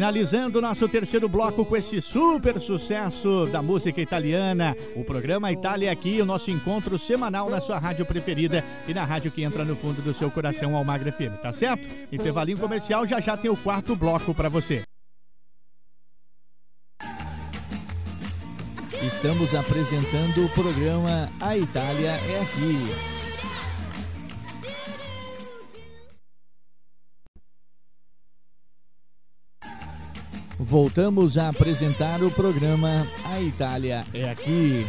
Finalizando 0.02 0.60
nosso 0.60 0.90
terceiro 0.90 1.30
bloco 1.30 1.64
com 1.64 1.78
esse 1.78 2.02
super 2.02 2.60
sucesso 2.60 3.46
da 3.52 3.62
música 3.62 4.02
italiana, 4.02 4.76
o 4.96 5.04
programa 5.04 5.52
Itália 5.52 5.92
aqui, 5.92 6.20
o 6.20 6.26
nosso 6.26 6.50
encontro 6.50 6.98
semanal 6.98 7.52
na 7.52 7.62
sua 7.62 7.78
rádio 7.78 8.04
preferida 8.04 8.64
e 8.88 8.96
na 8.96 9.06
rádio 9.06 9.32
que 9.32 9.44
entra 9.44 9.64
no 9.64 9.76
fundo 9.76 10.02
do 10.02 10.12
seu 10.12 10.32
coração, 10.32 10.76
Almagra 10.76 11.12
FM, 11.12 11.40
tá 11.40 11.54
certo? 11.54 11.88
Intervalinho 12.12 12.58
comercial, 12.58 13.06
já 13.06 13.20
já 13.20 13.38
tem 13.38 13.52
o 13.52 13.56
quarto 13.56 13.96
bloco 13.96 14.34
para 14.34 14.50
você. 14.50 14.82
Estamos 19.04 19.54
apresentando 19.54 20.46
o 20.46 20.50
programa 20.50 21.30
A 21.40 21.56
Itália 21.56 22.10
é 22.10 22.42
Aqui. 22.42 23.21
Voltamos 30.64 31.40
a 31.40 31.50
apresentar 31.50 32.22
o 32.22 32.30
programa 32.30 33.08
A 33.26 33.42
Itália 33.42 34.06
é 34.14 34.30
Aqui. 34.30 34.86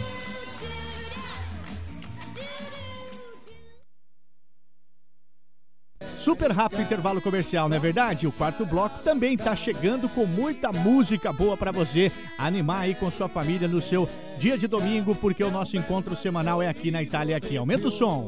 Super 6.14 6.52
rápido 6.52 6.82
intervalo 6.82 7.22
comercial, 7.22 7.70
não 7.70 7.76
é 7.76 7.80
verdade? 7.80 8.26
O 8.26 8.32
quarto 8.32 8.66
bloco 8.66 8.98
também 8.98 9.34
tá 9.34 9.56
chegando 9.56 10.10
com 10.10 10.26
muita 10.26 10.70
música 10.70 11.32
boa 11.32 11.56
para 11.56 11.72
você 11.72 12.12
animar 12.36 12.82
aí 12.82 12.94
com 12.94 13.10
sua 13.10 13.26
família 13.26 13.66
no 13.66 13.80
seu 13.80 14.06
dia 14.38 14.58
de 14.58 14.66
domingo, 14.66 15.14
porque 15.14 15.42
o 15.42 15.50
nosso 15.50 15.78
encontro 15.78 16.14
semanal 16.14 16.60
é 16.62 16.68
aqui 16.68 16.90
na 16.90 17.02
Itália 17.02 17.38
aqui. 17.38 17.56
Aumenta 17.56 17.88
o 17.88 17.90
som. 17.90 18.26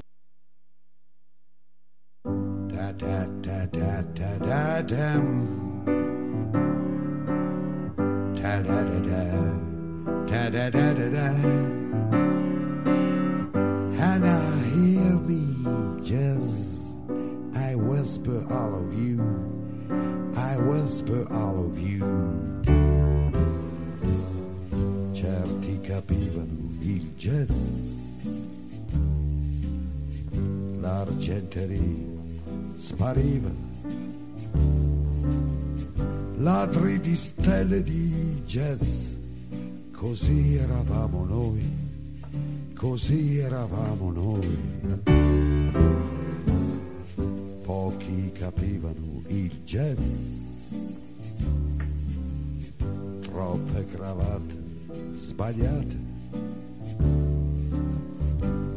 Da 2.72 2.90
da 2.92 3.26
da 3.26 3.66
da 3.66 4.02
da 4.38 4.80
da 4.80 5.73
ta 8.44 8.60
da 8.60 8.82
da 8.82 8.98
da, 9.00 9.24
ta 10.26 10.50
da 10.50 10.68
da 10.68 10.92
da 10.92 11.08
da. 11.08 11.28
And 14.08 14.26
I 14.26 14.58
hear 14.74 15.14
me 15.28 15.46
just, 16.02 17.00
I 17.56 17.74
whisper 17.74 18.44
all 18.50 18.74
of 18.74 18.92
you, 18.92 19.18
I 20.36 20.58
whisper 20.58 21.26
all 21.32 21.58
of 21.58 21.78
you. 21.78 22.04
Certi 25.14 25.80
capivano 25.80 26.76
il 26.82 27.14
jazz, 27.16 28.26
l'argenteria 30.82 31.80
spariva. 32.76 33.50
Ladri 36.44 37.00
di 37.00 37.16
stelle 37.16 37.82
di 37.82 38.42
jazz. 38.44 39.12
Così 39.92 40.56
eravamo 40.56 41.24
noi, 41.24 41.66
così 42.76 43.38
eravamo 43.38 44.12
noi. 44.12 44.58
Pochi 47.62 48.30
capivano 48.32 49.22
il 49.28 49.52
jazz. 49.64 50.42
Troppe 53.22 53.86
cravatte 53.90 54.54
sbagliate. 55.16 55.96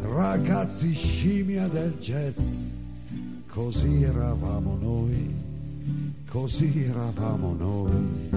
Ragazzi 0.03 0.93
scimmia 0.93 1.67
del 1.67 1.97
jazz, 1.99 2.77
così 3.45 4.03
eravamo 4.03 4.77
noi, 4.79 5.46
così 6.41 6.85
eravamo 6.87 7.55
noi. 7.57 8.29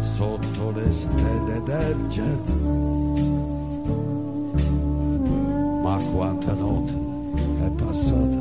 Sotto 0.00 0.70
le 0.70 0.92
stelle 0.92 1.62
del 1.64 1.96
jazz. 2.06 2.62
Ma 5.82 5.96
quanta 6.14 6.52
notte 6.54 6.92
è 7.60 7.70
passata. 7.70 8.40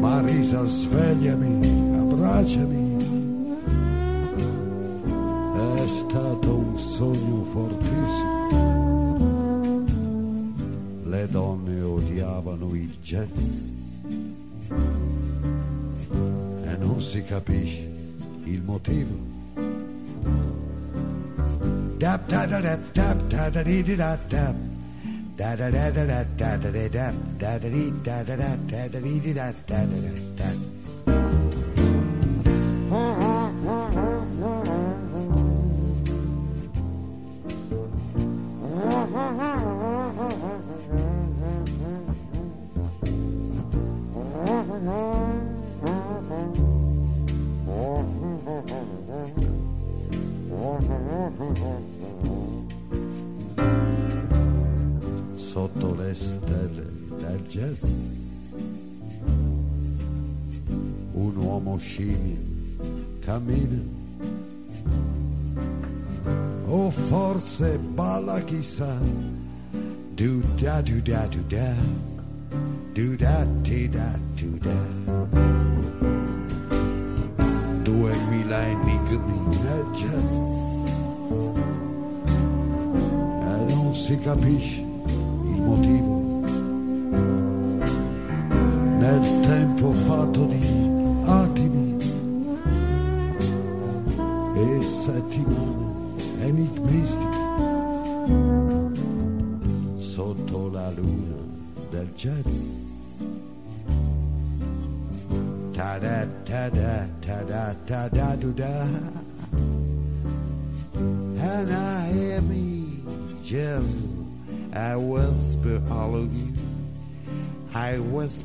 Marisa, 0.00 0.66
svegliami, 0.66 1.96
abbracciami. 1.96 2.96
È 5.76 5.86
stato 5.86 6.54
un 6.54 6.78
sogno 6.78 7.44
fortissimo. 7.44 8.48
Le 11.04 11.26
donne 11.26 11.80
odiavano 11.80 12.74
il 12.74 12.94
jazz. 13.00 13.69
Non 17.00 17.08
si 17.08 17.24
capisce 17.24 17.90
il 18.44 18.60
motivo. 18.62 19.14
Dap 21.96 22.28
da 22.28 22.44
da 22.44 22.60
dap 22.60 22.92
dap 22.92 23.26
da 23.26 23.48
da 23.48 23.62
dee 23.62 23.82
dee 23.82 23.96
da 23.96 24.18
dap. 24.28 24.54
Da 25.34 25.54
da 25.56 25.70
da 25.70 25.90
da 25.90 26.04
da 26.04 26.24
da 26.36 26.56
da 26.56 26.70
da 26.70 26.88
da 26.90 27.12
da 27.38 27.58
da 27.58 27.72
da 28.04 28.24
da 28.24 28.24
da 28.24 28.46
da 28.66 28.88
da 28.88 29.00
da 29.00 29.52
da 29.66 29.84
da 29.84 30.10
da. 30.36 30.59
sa. 68.80 68.92
Do 70.16 70.40
da 70.56 70.80
do 70.80 70.96
da 71.02 71.26
do 71.28 71.42
da. 71.54 71.68
Do 72.96 73.06
da 73.22 73.36
ti 73.62 73.80
da 73.96 74.08
do 74.38 74.50
da. 74.66 74.78
Do 77.84 77.94
e 78.08 78.16
mi 78.30 78.40
la 78.50 78.60
e 78.72 78.74
mi 78.86 78.96
gu 79.08 79.16
mi 79.26 79.38
I 83.52 83.58
don't 83.68 83.94
see 83.94 84.16
capisce 84.24 84.89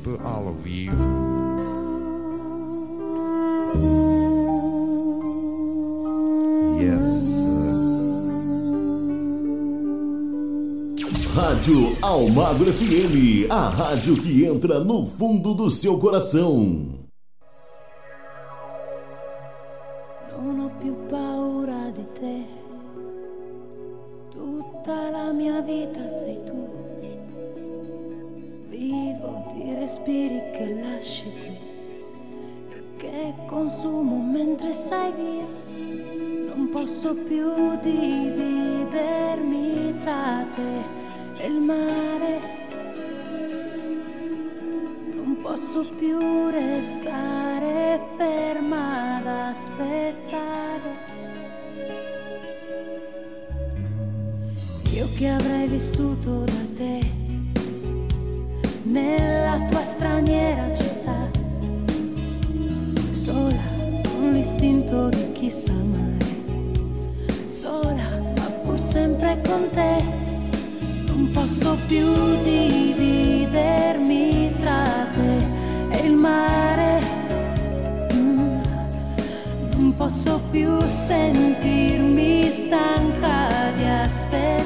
whisper 0.06 0.22
all 0.24 0.48
of 0.48 0.66
you 0.66 0.90
Yes 6.80 7.26
Rádio 11.34 11.96
Almagro 12.00 12.72
FM, 12.72 13.50
a 13.50 13.68
rádio 13.68 14.14
que 14.22 14.46
entra 14.46 14.82
no 14.82 15.04
fundo 15.06 15.52
do 15.52 15.68
seu 15.68 15.98
coração. 15.98 16.96
Non 20.30 20.60
ho 20.60 20.70
Di 29.66 29.74
respiri 29.74 30.40
che 30.52 30.78
lasci 30.80 31.24
qui. 31.24 31.58
Che 32.98 33.34
consumo 33.48 34.14
mentre 34.22 34.72
sei 34.72 35.12
via. 35.12 35.48
Non 36.54 36.68
posso 36.70 37.12
più 37.16 37.76
dividermi 37.82 38.84
tra 39.98 40.46
te 40.54 40.84
e 41.42 41.46
il 41.48 41.60
mare. 41.60 42.40
Non 45.16 45.36
posso 45.42 45.84
più 45.98 46.16
restare 46.50 48.00
ferma 48.16 49.16
ad 49.16 49.26
aspettare. 49.26 50.94
Io 54.92 55.08
che 55.16 55.26
avrei 55.28 55.66
vissuto 55.66 56.44
da 56.44 56.64
te 56.76 57.05
nella 58.96 59.60
tua 59.68 59.84
straniera 59.84 60.74
città, 60.74 61.28
sola 63.10 63.60
con 64.08 64.30
l'istinto 64.32 65.10
di 65.10 65.32
chi 65.32 65.50
sa 65.50 65.72
amare, 65.72 66.24
sola 67.46 68.08
ma 68.38 68.46
pur 68.62 68.78
sempre 68.78 69.38
con 69.46 69.68
te. 69.70 70.24
Non 71.08 71.30
posso 71.32 71.76
più 71.86 72.10
dividermi 72.42 74.24
tra 74.60 74.84
te 75.12 75.44
e 75.96 76.06
il 76.06 76.14
mare. 76.14 77.00
Mm. 78.14 78.60
Non 79.72 79.94
posso 79.96 80.40
più 80.50 80.80
sentirmi 80.86 82.50
stanca 82.50 83.48
di 83.76 83.84
aspettare. 83.84 84.65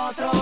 nosotros. 0.00 0.39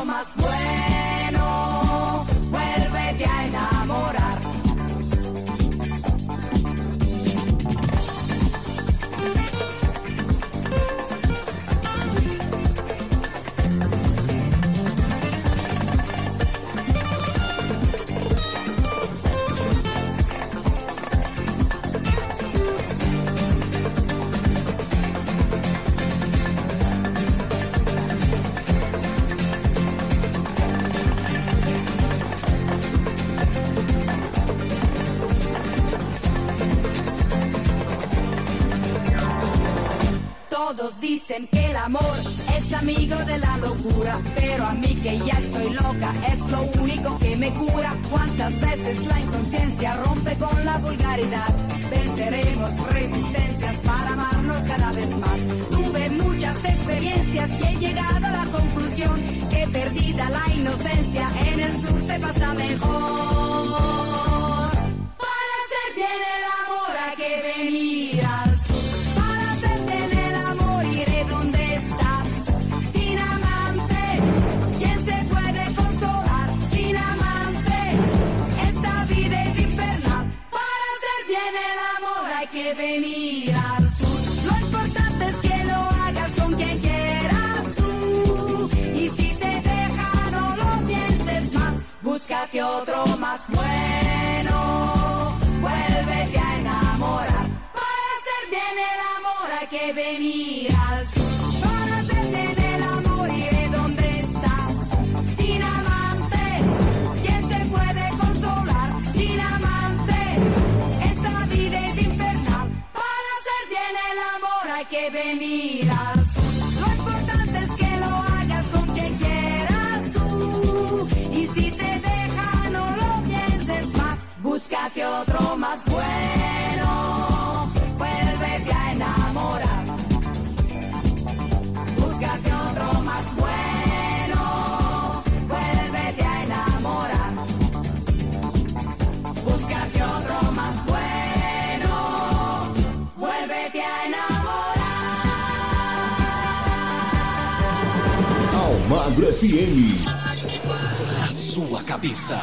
Almagro 148.90 149.26
FM. 149.26 150.08
A 150.08 151.30
sua 151.30 151.82
cabeça. 151.82 152.40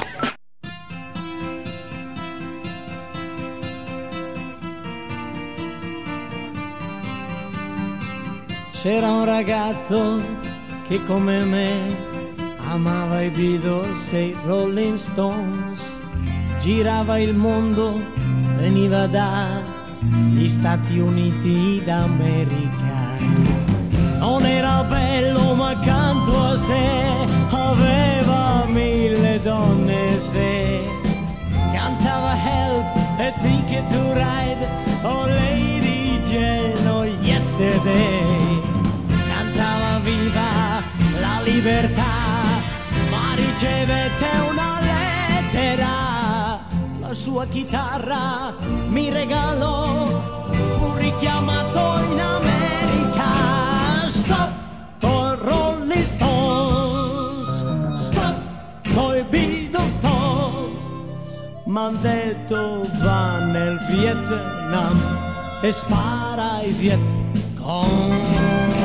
C'era 8.73 9.09
un 9.09 9.25
ragazzo 9.25 10.21
che 10.87 11.03
come 11.07 11.43
me 11.45 11.97
amava 12.67 13.23
i 13.23 13.29
Beatles 13.31 14.13
e 14.13 14.25
i 14.25 14.35
Rolling 14.45 14.97
Stones, 14.97 15.99
girava 16.59 17.17
il 17.17 17.33
mondo, 17.33 17.99
veniva 18.57 19.07
dagli 19.07 20.47
Stati 20.47 20.99
Uniti 20.99 21.81
d'America. 21.83 22.64
Non 24.27 24.43
era 24.43 24.83
bello 24.83 25.53
ma 25.53 25.69
accanto 25.69 26.33
a 26.35 26.57
sé 26.57 27.27
aveva 27.51 28.65
mille 28.65 29.39
donne 29.39 30.19
se 30.19 30.83
cantava 31.71 32.33
Help 32.33 32.85
e 33.19 33.33
Ticket 33.43 33.87
to 33.87 34.13
Ride, 34.13 34.67
oh 35.03 35.27
Lady 35.27 36.19
Jane, 36.27 36.89
oh 36.89 37.05
Yesterday 37.21 38.61
cantava 39.27 39.99
viva 39.99 40.81
la 41.19 41.41
libertà, 41.43 42.15
ma 43.11 43.35
ricevette 43.35 44.29
una 44.49 44.79
lettera. 44.81 46.65
La 46.99 47.13
sua 47.13 47.45
chitarra 47.45 48.51
mi 48.87 49.11
regalò, 49.11 50.03
fu 50.49 50.93
richiamato 50.95 52.11
in 52.11 52.19
America. 52.19 53.54
listos, 55.95 57.63
stop, 57.95 58.35
prohibidos 58.93 60.01
dos. 60.01 60.69
Mandato 61.65 62.83
va 63.03 63.39
nel 63.53 63.79
Vietnam, 63.89 64.95
es 65.63 65.77
para 65.89 66.63
y 66.63 66.71
Vietcong. 66.73 68.84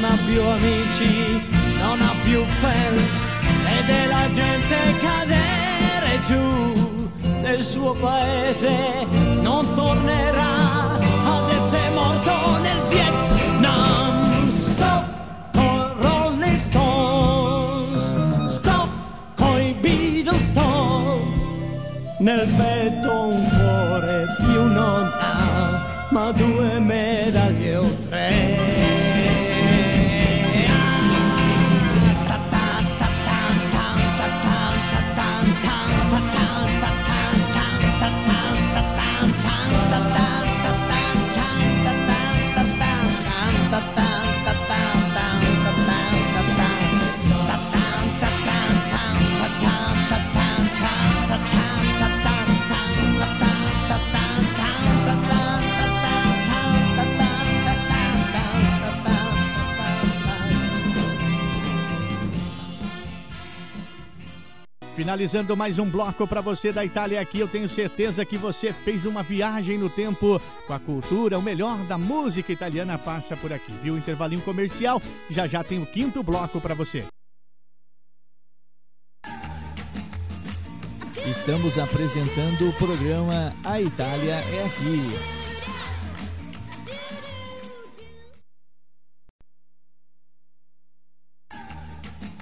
Non 0.00 0.12
ha 0.12 0.18
più 0.26 0.40
amici, 0.40 1.42
non 1.80 2.00
ha 2.00 2.14
più 2.22 2.44
fans, 2.60 3.20
vede 3.64 4.06
la 4.06 4.30
gente 4.30 4.76
cadere 5.00 6.20
giù 6.24 7.10
nel 7.42 7.60
suo 7.60 7.94
paese, 7.94 8.70
non 9.42 9.66
tornerà 9.74 11.00
ad 11.24 11.50
essere 11.50 11.90
morto 11.94 12.58
nel 12.62 12.80
Vietnam. 12.88 14.48
Stop 14.52 15.04
con 15.54 15.92
Rolling 15.98 16.60
Stones, 16.60 18.14
stop 18.54 18.88
coi 19.34 19.74
Beatles, 19.80 20.46
stop 20.46 21.18
nel 22.20 22.46
petto 22.56 23.26
un 23.26 23.48
cuore 23.48 24.26
più 24.46 24.62
non 24.62 25.10
ha, 25.18 26.06
ma 26.10 26.30
due 26.30 26.78
medaglie 26.78 27.76
Finalizando 65.08 65.56
mais 65.56 65.78
um 65.78 65.88
bloco 65.88 66.28
para 66.28 66.42
você 66.42 66.70
da 66.70 66.84
Itália 66.84 67.18
aqui, 67.18 67.40
eu 67.40 67.48
tenho 67.48 67.66
certeza 67.66 68.26
que 68.26 68.36
você 68.36 68.74
fez 68.74 69.06
uma 69.06 69.22
viagem 69.22 69.78
no 69.78 69.88
tempo 69.88 70.38
com 70.66 70.74
a 70.74 70.78
cultura, 70.78 71.38
o 71.38 71.42
melhor 71.42 71.78
da 71.86 71.96
música 71.96 72.52
italiana 72.52 72.98
passa 72.98 73.34
por 73.34 73.50
aqui, 73.50 73.72
viu? 73.82 73.96
Intervalinho 73.96 74.42
comercial, 74.42 75.00
já 75.30 75.46
já 75.46 75.64
tem 75.64 75.82
o 75.82 75.86
quinto 75.86 76.22
bloco 76.22 76.60
para 76.60 76.74
você. 76.74 77.06
Estamos 81.26 81.78
apresentando 81.78 82.68
o 82.68 82.72
programa 82.74 83.54
A 83.64 83.80
Itália 83.80 84.34
é 84.34 84.64
Aqui. 84.66 85.47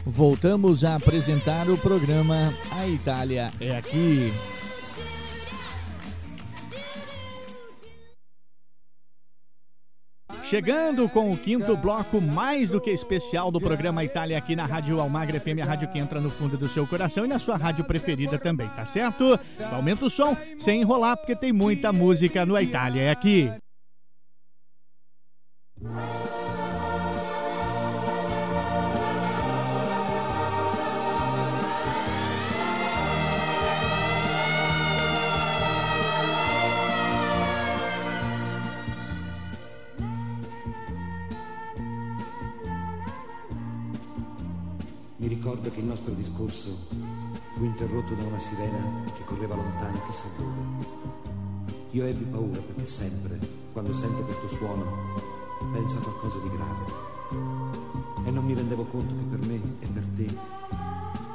Voltamos 0.08 0.84
a 0.84 0.94
apresentar 0.94 1.68
o 1.68 1.76
programa 1.76 2.54
A 2.70 2.86
Itália 2.86 3.50
é 3.60 3.76
Aqui. 3.76 4.32
Chegando 10.44 11.08
com 11.08 11.32
o 11.32 11.36
quinto 11.36 11.76
bloco 11.76 12.20
mais 12.20 12.68
do 12.68 12.80
que 12.80 12.90
especial 12.90 13.50
do 13.50 13.60
programa 13.60 14.04
Itália 14.04 14.38
aqui 14.38 14.54
na 14.54 14.64
Rádio 14.64 15.00
Almagra 15.00 15.40
FM, 15.40 15.60
a 15.60 15.66
rádio 15.66 15.88
que 15.88 15.98
entra 15.98 16.20
no 16.20 16.30
fundo 16.30 16.56
do 16.56 16.68
seu 16.68 16.86
coração 16.86 17.24
e 17.24 17.28
na 17.28 17.40
sua 17.40 17.56
rádio 17.56 17.84
preferida 17.84 18.38
também, 18.38 18.68
tá 18.68 18.84
certo? 18.84 19.36
Aumenta 19.72 20.04
o 20.04 20.10
som 20.10 20.36
sem 20.56 20.82
enrolar 20.82 21.16
porque 21.16 21.34
tem 21.34 21.52
muita 21.52 21.92
música 21.92 22.46
no 22.46 22.56
Itália 22.56 23.02
é 23.02 23.10
aqui. 23.10 23.50
Mi 45.26 45.34
ricordo 45.34 45.68
che 45.72 45.80
il 45.80 45.86
nostro 45.86 46.14
discorso 46.14 46.70
fu 47.56 47.64
interrotto 47.64 48.14
da 48.14 48.22
una 48.22 48.38
sirena 48.38 49.02
che 49.12 49.24
correva 49.24 49.56
lontano 49.56 50.00
chissà 50.06 50.28
dove. 50.38 50.86
Io 51.90 52.04
ebbi 52.04 52.22
paura 52.26 52.60
perché 52.60 52.84
sempre, 52.84 53.36
quando 53.72 53.92
sento 53.92 54.22
questo 54.22 54.46
suono, 54.46 54.84
penso 55.72 55.98
a 55.98 56.02
qualcosa 56.02 56.38
di 56.38 56.50
grave. 56.50 58.24
E 58.24 58.30
non 58.30 58.44
mi 58.44 58.54
rendevo 58.54 58.84
conto 58.84 59.16
che 59.16 59.36
per 59.36 59.48
me 59.48 59.60
e 59.80 59.88
per 59.88 60.04
te 60.14 60.32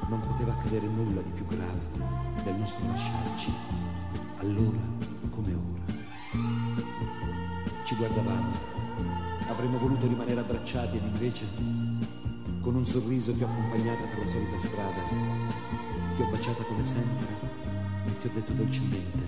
non 0.08 0.22
poteva 0.22 0.54
accadere 0.54 0.88
nulla 0.88 1.20
di 1.20 1.32
più 1.32 1.46
grave 1.48 1.82
del 2.46 2.56
nostro 2.56 2.88
lasciarci, 2.88 3.52
allora 4.38 4.80
come 5.32 5.54
ora. 5.54 5.94
Ci 7.84 7.96
guardavamo, 7.96 8.52
avremmo 9.50 9.78
voluto 9.80 10.08
rimanere 10.08 10.40
abbracciati 10.40 10.96
ed 10.96 11.04
invece 11.04 11.81
con 12.62 12.76
un 12.76 12.86
sorriso 12.86 13.34
ti 13.34 13.44
ho 13.44 13.48
accompagnata 13.48 14.04
per 14.04 14.20
la 14.20 14.26
solita 14.26 14.60
strada, 14.60 15.02
ti 16.16 16.22
ho 16.22 16.26
baciata 16.30 16.64
come 16.64 16.86
sempre 16.86 17.28
e 18.06 18.18
ti 18.20 18.28
ho 18.28 18.30
detto 18.34 18.54
dolcemente, 18.54 19.24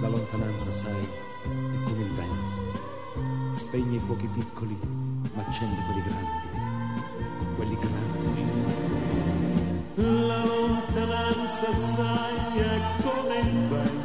la 0.00 0.08
lontananza, 0.08 0.72
sai, 0.72 1.02
è 1.02 1.82
come 1.84 2.02
il 2.04 2.12
vento, 2.12 3.56
spegne 3.56 3.96
i 3.96 3.98
fuochi 3.98 4.28
piccoli, 4.28 4.78
ma 5.34 5.44
accende 5.44 5.82
quelli 5.84 6.02
grandi, 6.02 6.48
quelli 7.56 7.78
grandi. 7.78 8.42
La 10.26 10.44
lontananza, 10.44 11.74
sai, 11.74 12.58
è 12.58 12.80
come 13.02 13.38
il 13.40 13.68
vento 13.68 14.03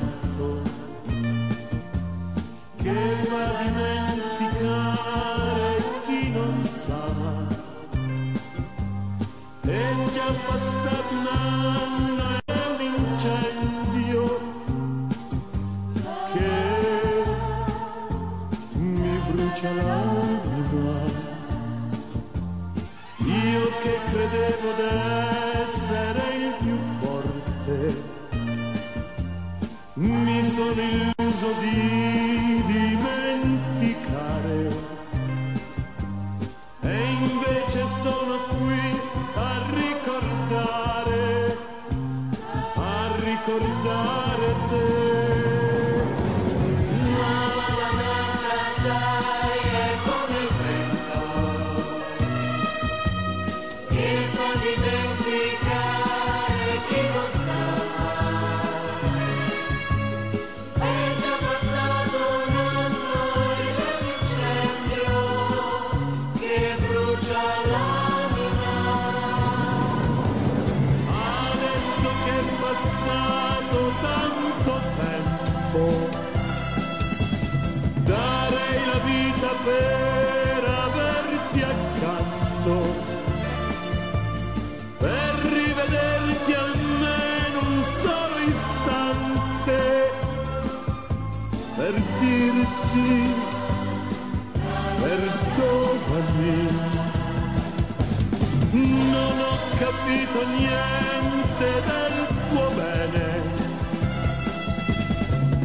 capito 100.39 100.47
niente 100.57 101.69
del 101.89 102.15
tuo 102.49 102.65
bene. 102.75 103.27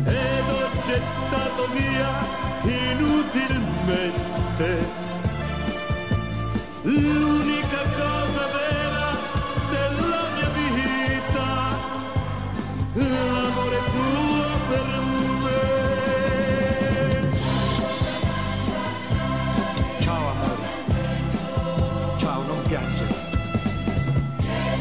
Ed 0.04 0.48
ho 0.50 0.68
gettato 0.84 1.62
via 1.72 2.12
inutilmente 2.92 4.68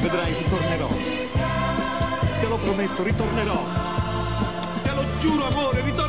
Vedrai, 0.04 0.34
ritornerò. 0.34 0.90
Te 2.42 2.48
lo 2.50 2.58
prometto, 2.58 3.04
ritornerò. 3.04 3.64
Te 4.84 4.92
lo 4.94 5.06
giuro, 5.20 5.46
amore, 5.48 5.80
ritornerò. 5.80 6.03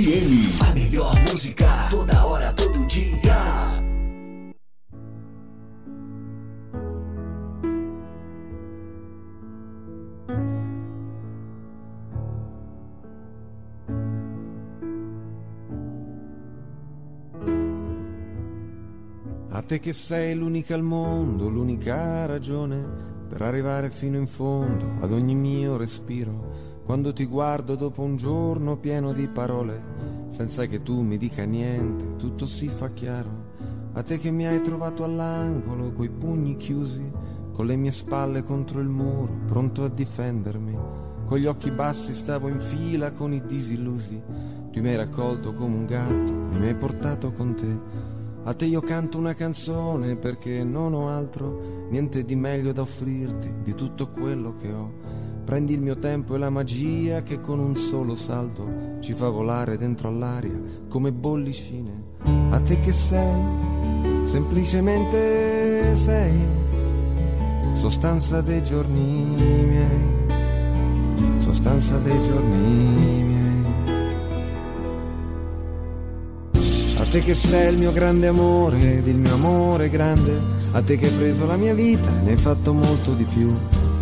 FM. 0.00 0.62
A 0.62 0.72
melhor 0.72 1.14
música, 1.30 1.88
toda 1.90 2.24
hora, 2.24 2.54
todo 2.54 2.86
dia. 2.86 3.82
A 19.50 19.62
te 19.62 19.80
che 19.80 19.92
sei 19.92 20.34
l'unica 20.34 20.74
al 20.74 20.82
mondo, 20.82 21.50
l'unica 21.50 22.24
ragione 22.24 22.82
per 23.28 23.42
arrivare 23.42 23.90
fino 23.90 24.16
in 24.16 24.26
fondo 24.26 24.94
ad 25.00 25.12
ogni 25.12 25.34
mio 25.34 25.76
respiro. 25.76 26.69
Quando 26.90 27.12
ti 27.12 27.24
guardo 27.24 27.76
dopo 27.76 28.02
un 28.02 28.16
giorno 28.16 28.76
pieno 28.76 29.12
di 29.12 29.28
parole, 29.28 30.26
senza 30.30 30.66
che 30.66 30.82
tu 30.82 31.02
mi 31.02 31.18
dica 31.18 31.44
niente, 31.44 32.16
tutto 32.16 32.46
si 32.46 32.66
fa 32.66 32.90
chiaro. 32.90 33.30
A 33.92 34.02
te 34.02 34.18
che 34.18 34.32
mi 34.32 34.44
hai 34.44 34.60
trovato 34.60 35.04
all'angolo, 35.04 35.92
coi 35.92 36.10
pugni 36.10 36.56
chiusi, 36.56 37.08
con 37.52 37.66
le 37.66 37.76
mie 37.76 37.92
spalle 37.92 38.42
contro 38.42 38.80
il 38.80 38.88
muro, 38.88 39.38
pronto 39.46 39.84
a 39.84 39.88
difendermi. 39.88 40.76
Con 41.26 41.38
gli 41.38 41.46
occhi 41.46 41.70
bassi 41.70 42.12
stavo 42.12 42.48
in 42.48 42.58
fila 42.58 43.12
con 43.12 43.32
i 43.32 43.46
disillusi. 43.46 44.20
Tu 44.72 44.80
mi 44.80 44.88
hai 44.88 44.96
raccolto 44.96 45.54
come 45.54 45.76
un 45.76 45.86
gatto 45.86 46.56
e 46.56 46.58
mi 46.58 46.66
hai 46.66 46.74
portato 46.74 47.30
con 47.30 47.54
te. 47.54 47.78
A 48.42 48.52
te 48.52 48.64
io 48.64 48.80
canto 48.80 49.16
una 49.16 49.34
canzone 49.34 50.16
perché 50.16 50.64
non 50.64 50.94
ho 50.94 51.08
altro, 51.08 51.86
niente 51.88 52.24
di 52.24 52.34
meglio 52.34 52.72
da 52.72 52.80
offrirti 52.80 53.62
di 53.62 53.76
tutto 53.76 54.08
quello 54.08 54.56
che 54.56 54.72
ho. 54.72 55.29
Prendi 55.44 55.72
il 55.72 55.80
mio 55.80 55.98
tempo 55.98 56.34
e 56.36 56.38
la 56.38 56.50
magia 56.50 57.22
che 57.22 57.40
con 57.40 57.58
un 57.58 57.74
solo 57.74 58.14
salto 58.14 58.98
ci 59.00 59.14
fa 59.14 59.28
volare 59.28 59.76
dentro 59.76 60.08
all'aria 60.08 60.56
come 60.88 61.10
bollicine. 61.10 61.90
A 62.50 62.60
te 62.60 62.78
che 62.78 62.92
sei, 62.92 63.42
semplicemente 64.26 65.96
sei, 65.96 66.38
sostanza 67.74 68.40
dei 68.42 68.62
giorni 68.62 69.24
miei, 69.66 70.28
sostanza 71.38 71.96
dei 71.98 72.20
giorni 72.20 73.22
miei. 73.24 73.38
A 76.98 77.04
te 77.10 77.20
che 77.20 77.34
sei 77.34 77.72
il 77.72 77.78
mio 77.78 77.92
grande 77.92 78.28
amore 78.28 78.98
ed 78.98 79.06
il 79.08 79.16
mio 79.16 79.34
amore 79.34 79.88
grande, 79.88 80.38
a 80.72 80.80
te 80.80 80.96
che 80.96 81.06
hai 81.06 81.12
preso 81.12 81.44
la 81.46 81.56
mia 81.56 81.74
vita 81.74 82.08
e 82.08 82.22
ne 82.22 82.30
hai 82.30 82.36
fatto 82.36 82.72
molto 82.72 83.14
di 83.14 83.24
più, 83.24 83.52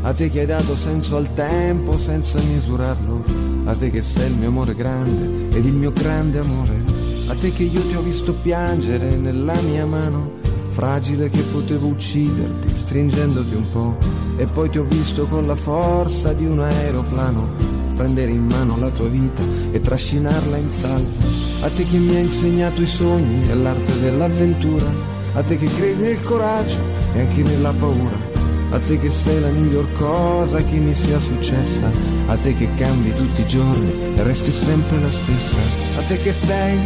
a 0.09 0.15
te 0.15 0.31
che 0.31 0.41
hai 0.41 0.47
dato 0.47 0.75
senso 0.75 1.19
al 1.19 1.35
tempo 1.35 1.99
senza 1.99 2.41
misurarlo, 2.41 3.23
a 3.65 3.75
te 3.75 3.91
che 3.91 4.01
sei 4.01 4.31
il 4.31 4.37
mio 4.37 4.49
amore 4.49 4.75
grande 4.75 5.55
ed 5.55 5.67
il 5.67 5.75
mio 5.75 5.93
grande 5.93 6.39
amore, 6.39 6.81
a 7.27 7.35
te 7.35 7.53
che 7.53 7.65
io 7.65 7.83
ti 7.83 7.95
ho 7.95 8.01
visto 8.01 8.33
piangere 8.33 9.17
nella 9.17 9.53
mia 9.61 9.85
mano, 9.85 10.33
fragile 10.71 11.29
che 11.29 11.43
potevo 11.43 11.89
ucciderti 11.89 12.75
stringendoti 12.75 13.55
un 13.55 13.71
po', 13.71 13.97
e 14.39 14.47
poi 14.47 14.71
ti 14.71 14.79
ho 14.79 14.85
visto 14.85 15.27
con 15.27 15.47
la 15.47 15.57
forza 15.57 16.33
di 16.33 16.47
un 16.47 16.61
aeroplano. 16.61 17.51
Prendere 17.95 18.31
in 18.31 18.47
mano 18.47 18.79
la 18.79 18.89
tua 18.89 19.09
vita 19.09 19.43
e 19.73 19.79
trascinarla 19.79 20.57
in 20.57 20.71
salvo. 20.81 21.27
A 21.61 21.69
te 21.69 21.85
che 21.85 21.99
mi 21.99 22.17
hai 22.17 22.23
insegnato 22.23 22.81
i 22.81 22.87
sogni 22.87 23.47
e 23.47 23.55
l'arte 23.55 24.01
dell'avventura, 24.01 24.87
a 25.35 25.43
te 25.43 25.59
che 25.59 25.67
credi 25.67 26.01
nel 26.01 26.23
coraggio 26.23 26.79
e 27.13 27.21
anche 27.21 27.43
nella 27.43 27.73
paura, 27.73 28.28
a 28.71 28.79
te 28.79 28.99
che 28.99 29.11
sei 29.11 29.41
la 29.41 29.49
miglior 29.49 29.91
cosa 29.93 30.63
che 30.63 30.77
mi 30.77 30.95
sia 30.95 31.19
successa, 31.19 31.91
a 32.27 32.37
te 32.37 32.55
che 32.55 32.69
cambi 32.75 33.15
tutti 33.15 33.41
i 33.41 33.47
giorni 33.47 34.15
e 34.15 34.23
resti 34.23 34.53
sempre 34.53 35.01
la 35.01 35.11
stessa, 35.11 35.57
a 35.99 36.03
te 36.03 36.19
che 36.21 36.33
sei, 36.33 36.79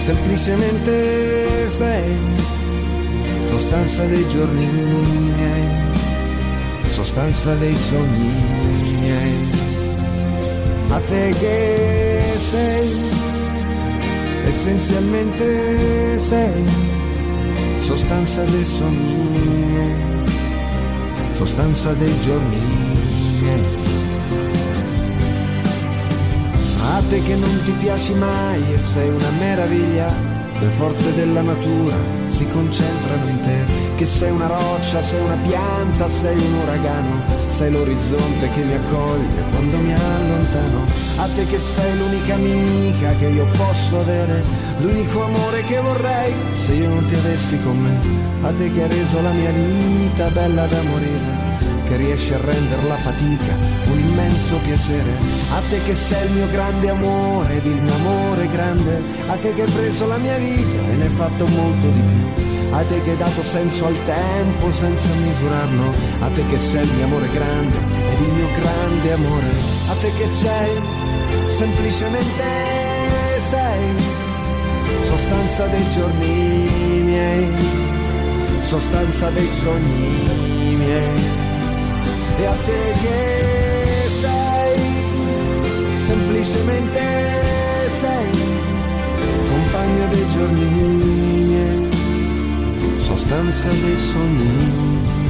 semplicemente 0.00 1.68
sei, 1.68 2.16
sostanza 3.44 4.04
dei 4.06 4.26
giorni 4.28 4.66
miei, 4.66 5.68
sostanza 6.88 7.54
dei 7.56 7.76
sogni 7.76 8.96
miei. 9.00 9.62
A 10.88 11.00
te 11.00 11.34
che 11.38 12.38
sei, 12.50 12.90
essenzialmente 14.44 16.18
sei, 16.18 16.64
sostanza 17.80 18.42
dei 18.44 18.64
sogni 18.64 19.14
miei, 19.14 19.83
sostanza 21.34 21.92
dei 21.94 22.20
giorni 22.20 22.56
miei. 23.40 23.82
A 26.80 27.02
te 27.08 27.22
che 27.22 27.34
non 27.34 27.60
ti 27.64 27.72
piaci 27.72 28.14
mai 28.14 28.62
e 28.72 28.78
sei 28.78 29.08
una 29.08 29.30
meraviglia, 29.38 30.06
le 30.60 30.68
forze 30.76 31.14
della 31.14 31.42
natura 31.42 31.96
si 32.26 32.46
concentrano 32.46 33.28
in 33.28 33.40
te, 33.40 33.64
che 33.96 34.06
sei 34.06 34.30
una 34.30 34.46
roccia, 34.46 35.02
sei 35.02 35.20
una 35.20 35.36
pianta, 35.36 36.08
sei 36.08 36.36
un 36.36 36.54
uragano, 36.62 37.22
sei 37.48 37.70
l'orizzonte 37.72 38.50
che 38.50 38.62
mi 38.62 38.74
accoglie 38.74 39.42
quando 39.50 39.78
mi 39.78 39.92
allontano. 39.92 40.84
A 41.16 41.28
te 41.34 41.46
che 41.46 41.58
sei 41.58 41.98
l'unica 41.98 42.34
amica 42.34 43.14
che 43.16 43.26
io 43.26 43.46
posso 43.56 43.98
avere, 43.98 44.42
l'unico 44.78 45.24
amore 45.24 45.62
che 45.62 45.78
vorrei 45.78 46.34
se 46.54 46.72
io 46.72 46.88
non 46.88 47.06
ti 47.06 47.14
avessi 47.14 47.60
con 47.62 47.78
me. 47.78 48.46
A 48.46 48.52
te 48.52 48.70
che 48.72 48.82
hai 48.82 48.88
reso 48.88 49.20
la 49.22 49.32
mia 49.32 49.50
vita 49.50 50.28
bella 50.28 50.66
da 50.66 50.82
morire 50.82 51.52
che 51.84 51.96
riesci 51.96 52.32
a 52.32 52.38
rendere 52.38 52.82
la 52.88 52.96
fatica 52.96 53.54
un 53.90 53.98
immenso 53.98 54.56
piacere. 54.58 55.10
A 55.52 55.60
te 55.68 55.82
che 55.82 55.94
sei 55.94 56.26
il 56.26 56.32
mio 56.32 56.48
grande 56.50 56.88
amore 56.88 57.56
ed 57.56 57.66
il 57.66 57.80
mio 57.80 57.94
amore 57.94 58.48
grande, 58.48 59.02
a 59.28 59.34
te 59.36 59.54
che 59.54 59.62
hai 59.62 59.70
preso 59.70 60.06
la 60.06 60.16
mia 60.16 60.36
vita 60.38 60.78
e 60.90 60.94
ne 60.96 61.04
hai 61.04 61.10
fatto 61.10 61.46
molto 61.46 61.86
di 61.88 62.00
più. 62.00 62.42
A 62.72 62.82
te 62.82 63.00
che 63.02 63.10
hai 63.10 63.16
dato 63.16 63.42
senso 63.44 63.86
al 63.86 63.96
tempo 64.04 64.72
senza 64.72 65.14
misurarlo, 65.14 65.92
a 66.20 66.28
te 66.28 66.44
che 66.48 66.58
sei 66.58 66.82
il 66.84 66.92
mio 66.94 67.04
amore 67.04 67.28
grande 67.30 67.76
ed 67.76 68.20
il 68.20 68.32
mio 68.32 68.48
grande 68.58 69.12
amore, 69.12 69.50
a 69.88 69.94
te 70.00 70.12
che 70.16 70.28
sei 70.42 70.70
semplicemente 71.56 72.42
sei 73.50 74.23
sostanza 75.02 75.66
dei 75.66 75.90
giorni 75.90 77.02
miei, 77.04 77.48
sostanza 78.68 79.30
dei 79.30 79.48
sogni 79.48 80.76
miei. 80.76 81.22
E 82.38 82.46
a 82.46 82.56
te 82.66 82.92
che 83.02 84.08
sei? 84.20 84.80
Semplicemente 86.06 87.00
sei. 88.00 88.30
Compagna 89.48 90.06
dei 90.06 90.26
giorni 90.34 90.64
miei, 91.50 91.88
sostanza 92.98 93.68
dei 93.68 93.96
sogni. 93.96 95.23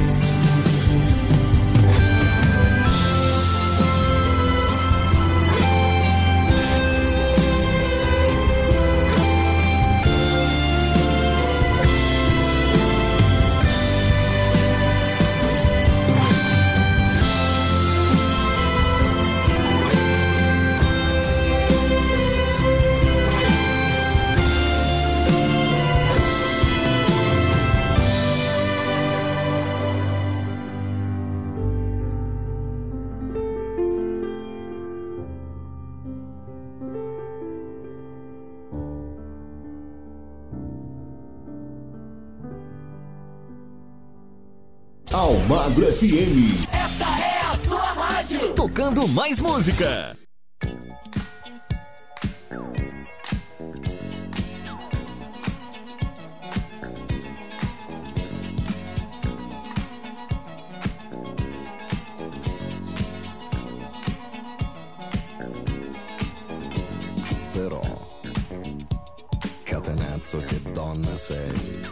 Almagro 45.47 45.85
FM. 45.85 46.57
Esta 46.73 47.05
é 47.21 47.41
a 47.51 47.55
sua 47.55 47.91
rádio. 47.91 48.53
Tocando 48.55 49.07
mais 49.09 49.39
música. 49.39 50.17
Però, 67.53 67.83
catenazzo 69.63 70.39
che 70.39 70.59
donna 70.71 71.15
sei. 71.19 71.85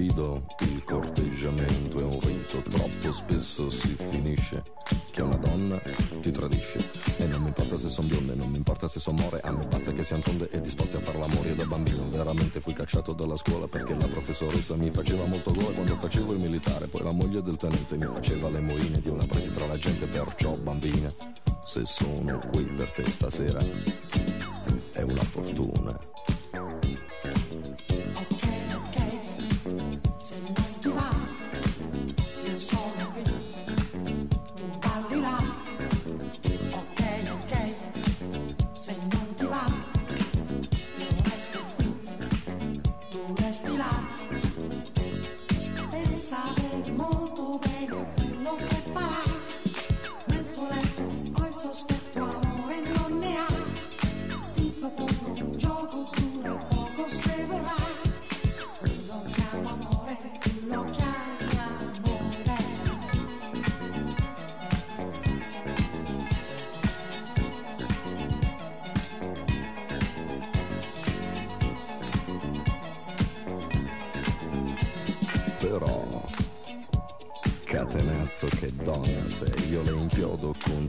Fido, 0.00 0.46
il 0.60 0.82
corteggiamento 0.84 1.98
è 1.98 2.02
un 2.02 2.18
rito, 2.20 2.58
troppo 2.70 3.12
spesso 3.12 3.68
si 3.68 3.94
finisce 3.98 4.62
che 5.10 5.20
una 5.20 5.36
donna 5.36 5.78
ti 6.22 6.30
tradisce. 6.30 6.78
E 7.18 7.26
non 7.26 7.42
mi 7.42 7.48
importa 7.48 7.76
se 7.78 7.90
son 7.90 8.06
bionde, 8.06 8.34
non 8.34 8.48
mi 8.48 8.56
importa 8.56 8.88
se 8.88 8.98
son 8.98 9.16
more, 9.16 9.40
a 9.40 9.50
me 9.50 9.66
basta 9.66 9.92
che 9.92 10.02
siano 10.02 10.22
tonde 10.22 10.48
e 10.50 10.60
disposti 10.62 10.96
a 10.96 11.00
far 11.00 11.16
l'amore. 11.16 11.54
Da 11.54 11.64
bambino 11.64 12.08
veramente 12.08 12.60
fui 12.60 12.72
cacciato 12.72 13.12
dalla 13.12 13.36
scuola 13.36 13.68
perché 13.68 13.94
la 13.94 14.06
professoressa 14.06 14.74
mi 14.74 14.90
faceva 14.90 15.26
molto 15.26 15.52
gola 15.52 15.74
quando 15.74 15.94
facevo 15.94 16.32
il 16.32 16.38
militare, 16.38 16.86
poi 16.86 17.02
la 17.02 17.12
moglie 17.12 17.42
del 17.42 17.58
tenente 17.58 17.98
mi 17.98 18.06
faceva 18.06 18.48
le 18.48 18.60
moine 18.60 18.96
ed 18.96 19.04
io 19.04 19.16
la 19.16 19.26
presi 19.26 19.52
tra 19.52 19.66
la 19.66 19.76
gente, 19.76 20.06
perciò 20.06 20.54
bambina, 20.54 21.12
se 21.62 21.84
sono 21.84 22.38
qui 22.50 22.64
per 22.64 22.90
te 22.92 23.04
stasera 23.04 23.60
è 24.92 25.02
una 25.02 25.22
fortuna. 25.22 26.39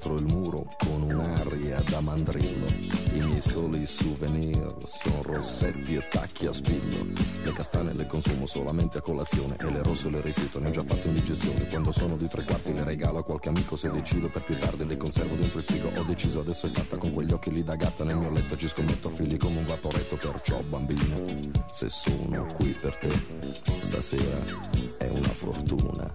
Contro 0.01 0.17
il 0.17 0.25
muro 0.25 0.65
con 0.79 1.03
un'aria 1.03 1.79
da 1.87 2.01
mandrillo. 2.01 2.65
I 3.13 3.19
miei 3.19 3.39
soli 3.39 3.85
souvenir 3.85 4.73
sono 4.85 5.21
rossetti 5.21 5.93
e 5.93 6.07
tacchi 6.09 6.47
a 6.47 6.51
spillo. 6.51 7.05
Le 7.43 7.53
castane 7.53 7.93
le 7.93 8.07
consumo 8.07 8.47
solamente 8.47 8.97
a 8.97 9.01
colazione 9.01 9.57
e 9.59 9.69
le 9.69 9.83
rosse 9.83 10.09
le 10.09 10.21
rifiuto, 10.21 10.59
ne 10.59 10.69
ho 10.69 10.71
già 10.71 10.81
fatto 10.81 11.07
indigestione. 11.07 11.67
Quando 11.67 11.91
sono 11.91 12.17
di 12.17 12.27
tre 12.27 12.43
quarti 12.43 12.73
le 12.73 12.83
regalo 12.83 13.19
a 13.19 13.23
qualche 13.23 13.49
amico 13.49 13.75
se 13.75 13.91
decido 13.91 14.27
per 14.29 14.43
più 14.43 14.57
tardi 14.57 14.85
le 14.87 14.97
conservo 14.97 15.35
dentro 15.35 15.59
il 15.59 15.65
frigo. 15.65 15.91
Ho 15.95 16.03
deciso 16.03 16.39
adesso 16.39 16.65
è 16.65 16.69
fatta 16.69 16.97
con 16.97 17.13
quegli 17.13 17.33
occhi 17.33 17.51
lì 17.51 17.63
da 17.63 17.75
gatta 17.75 18.03
nel 18.03 18.17
mio 18.17 18.31
letto 18.31 18.57
ci 18.57 18.67
scommetto 18.67 19.09
fili 19.09 19.37
come 19.37 19.59
un 19.59 19.65
vaporetto, 19.65 20.15
perciò 20.15 20.61
bambina, 20.61 21.15
se 21.69 21.89
sono 21.89 22.45
qui 22.55 22.75
per 22.81 22.97
te 22.97 23.09
stasera 23.81 24.39
è 24.97 25.07
una 25.07 25.29
fortuna. 25.29 26.11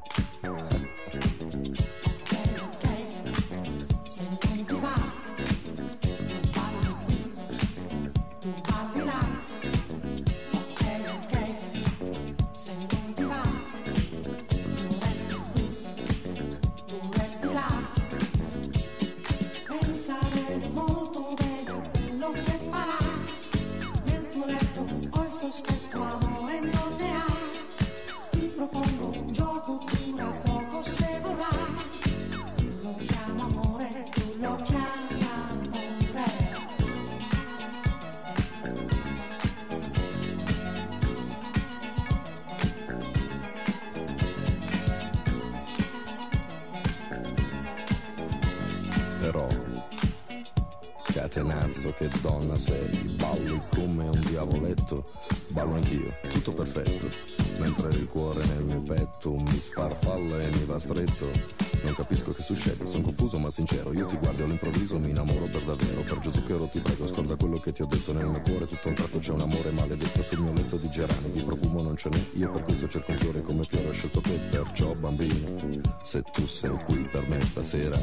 Tratto 69.16 69.18
c'è 69.18 69.32
un 69.32 69.40
amore 69.40 69.70
maledetto 69.70 70.22
sul 70.22 70.40
mio 70.40 70.52
letto 70.52 70.76
di 70.76 70.88
gerani. 70.88 71.30
Di 71.30 71.42
profumo 71.42 71.82
non 71.82 71.96
ce 71.96 72.08
n'è, 72.08 72.20
io 72.34 72.50
per 72.50 72.64
questo 72.64 72.88
cerco 72.88 73.12
un 73.12 73.18
fiore 73.18 73.42
come 73.42 73.64
fiore 73.64 73.88
ho 73.88 73.92
scelto 73.92 74.20
te. 74.20 74.38
Perciò 74.50 74.94
bambino, 74.94 75.82
se 76.02 76.22
tu 76.22 76.46
sei 76.46 76.76
qui 76.84 77.08
per 77.10 77.28
me 77.28 77.40
stasera, 77.40 77.98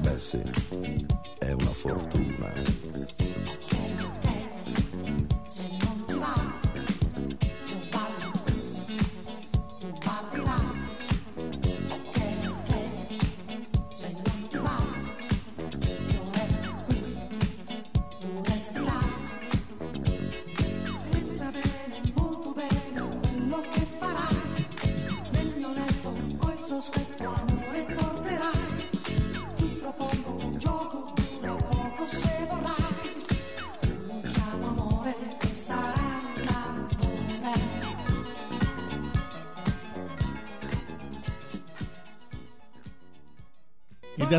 beh 0.00 0.18
sì, 0.18 0.42
è 1.38 1.52
una 1.52 1.72
fortuna. 1.72 2.79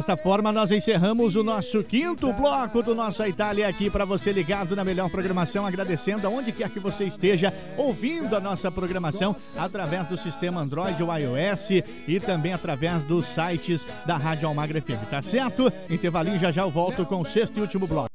Desta 0.02 0.18
forma 0.18 0.52
nós 0.52 0.72
encerramos 0.72 1.36
o 1.36 1.44
nosso 1.44 1.84
quinto 1.84 2.34
bloco 2.34 2.82
do 2.82 2.96
nossa 2.96 3.30
Itália 3.30 3.68
aqui 3.68 3.88
para 3.88 4.04
você 4.04 4.32
ligado 4.32 4.76
na 4.76 4.84
melhor 4.84 5.12
programação, 5.12 5.64
agradecendo 5.64 6.26
aonde 6.26 6.52
quer 6.52 6.72
que 6.72 6.80
você 6.80 7.04
esteja 7.04 7.54
ouvindo 7.78 8.36
a 8.36 8.40
nossa 8.40 8.72
programação 8.72 9.36
através 9.56 10.08
do 10.08 10.18
sistema 10.18 10.60
Android 10.60 11.04
ou 11.04 11.16
iOS 11.16 11.70
e 12.08 12.20
também 12.20 12.52
através 12.52 13.04
dos 13.04 13.28
sites 13.28 13.86
da 14.04 14.18
Rádio 14.18 14.48
Almagra 14.48 14.82
FM, 14.82 15.08
tá 15.08 15.22
certo? 15.22 15.72
Intervalinho 15.88 16.40
já 16.40 16.52
já 16.52 16.64
eu 16.64 16.72
volto 16.72 17.06
com 17.06 17.22
o 17.22 17.26
sexto 17.26 17.58
e 17.58 17.62
último 17.62 17.86
bloco. 17.86 18.10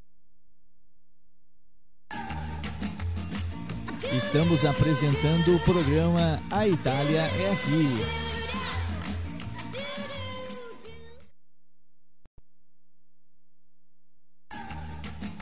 Estamos 4.11 4.65
apresentando 4.65 5.55
o 5.55 5.59
programa 5.61 6.37
A 6.51 6.67
Itália 6.67 7.21
é 7.21 7.51
Aqui. 7.53 8.26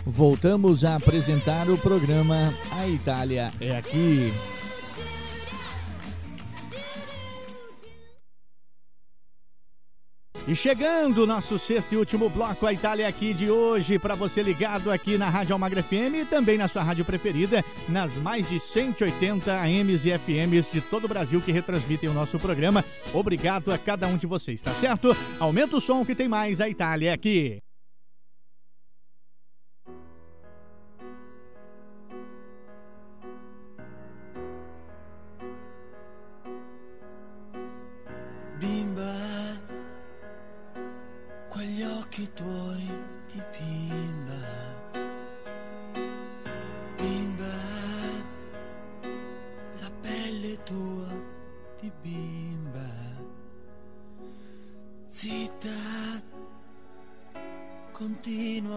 Voltamos 0.06 0.86
a 0.86 0.96
apresentar 0.96 1.68
o 1.68 1.78
programa 1.80 2.54
A 2.72 2.88
Itália 2.88 3.52
é 3.60 3.76
Aqui. 3.76 4.32
E 10.48 10.56
chegando 10.56 11.24
o 11.24 11.26
nosso 11.26 11.58
sexto 11.58 11.94
e 11.94 11.98
último 11.98 12.30
bloco, 12.30 12.68
a 12.68 12.72
Itália 12.72 13.08
aqui 13.08 13.34
de 13.34 13.50
hoje, 13.50 13.98
para 13.98 14.14
você 14.14 14.44
ligado 14.44 14.92
aqui 14.92 15.18
na 15.18 15.28
Rádio 15.28 15.54
Almagra 15.54 15.82
FM 15.82 16.22
e 16.22 16.26
também 16.26 16.56
na 16.56 16.68
sua 16.68 16.84
rádio 16.84 17.04
preferida, 17.04 17.66
nas 17.90 18.16
mais 18.18 18.48
de 18.48 18.60
180 18.60 19.52
AMs 19.52 20.06
e 20.06 20.16
FMs 20.20 20.72
de 20.72 20.82
todo 20.82 21.06
o 21.06 21.10
Brasil 21.10 21.42
que 21.42 21.52
retransmitem 21.52 22.10
o 22.10 22.14
nosso 22.14 22.38
programa. 22.38 22.86
Obrigado 23.12 23.72
a 23.72 23.78
cada 23.80 24.06
um 24.06 24.18
de 24.18 24.28
vocês, 24.28 24.62
tá 24.62 24.72
certo? 24.72 25.18
Aumenta 25.40 25.78
o 25.78 25.82
som 25.82 26.06
que 26.06 26.14
tem 26.14 26.28
mais, 26.28 26.62
a 26.62 26.70
Itália 26.70 27.12
aqui. 27.12 27.65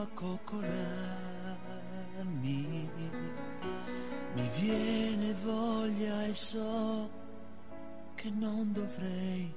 A 0.01 0.07
coccolarmi. 0.15 0.69
Mi 4.35 4.49
viene 4.61 5.35
voglia 5.45 6.25
e 6.25 6.33
so 6.33 7.11
che 8.15 8.31
non 8.31 8.73
dovrei 8.73 9.55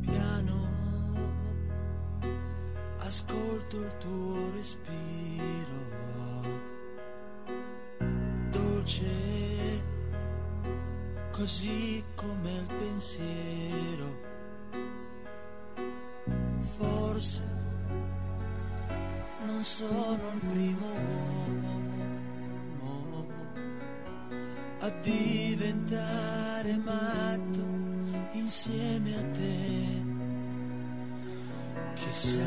piano 0.00 0.68
ascolto 2.98 3.76
il 3.80 3.96
tuo 3.98 4.50
respiro 4.52 5.80
dolce 8.50 9.82
così 11.30 12.04
come 12.14 12.52
il 12.52 12.66
pensiero 12.66 14.21
forse 17.22 17.42
non 19.46 19.62
sono 19.62 20.32
il 20.34 20.40
primo 20.50 20.86
uomo 22.80 23.26
a 24.80 24.90
diventare 25.00 26.76
matto 26.78 27.64
insieme 28.32 29.14
a 29.16 29.22
te. 29.30 30.02
Chissà 31.94 32.40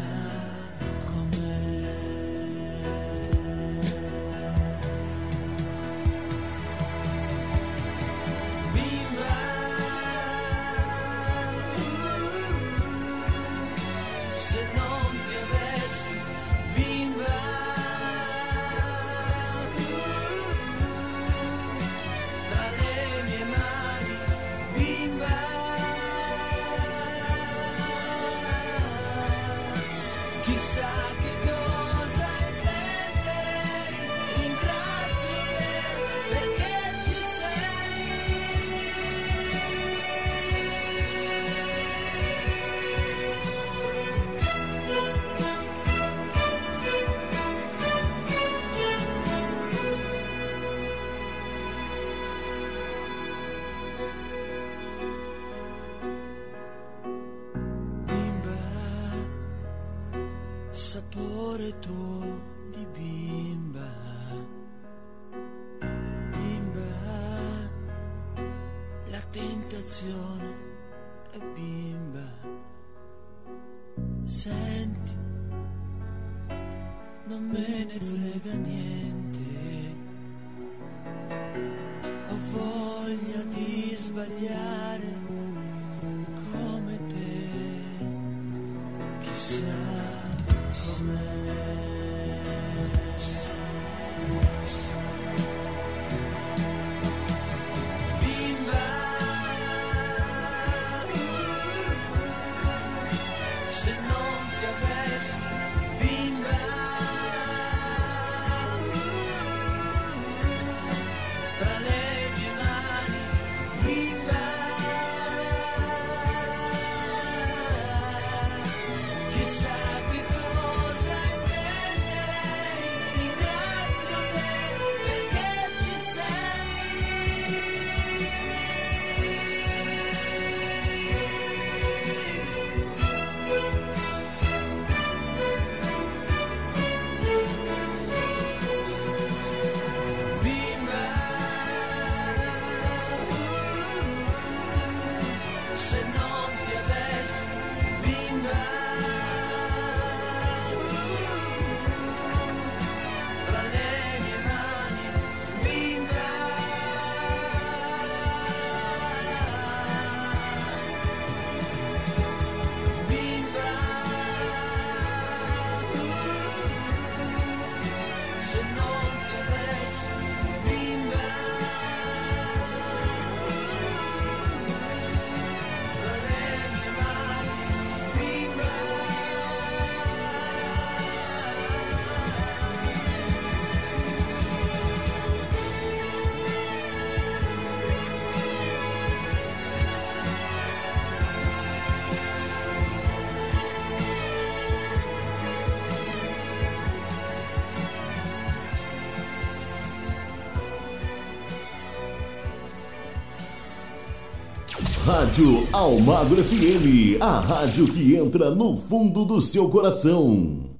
Rádio 205.25 205.67
Almagro 205.73 206.43
FM, 206.43 207.19
a 207.19 207.39
rádio 207.39 207.91
que 207.91 208.15
entra 208.15 208.53
no 208.53 208.77
fundo 208.77 209.25
do 209.25 209.41
seu 209.41 209.67
coração. 209.67 210.77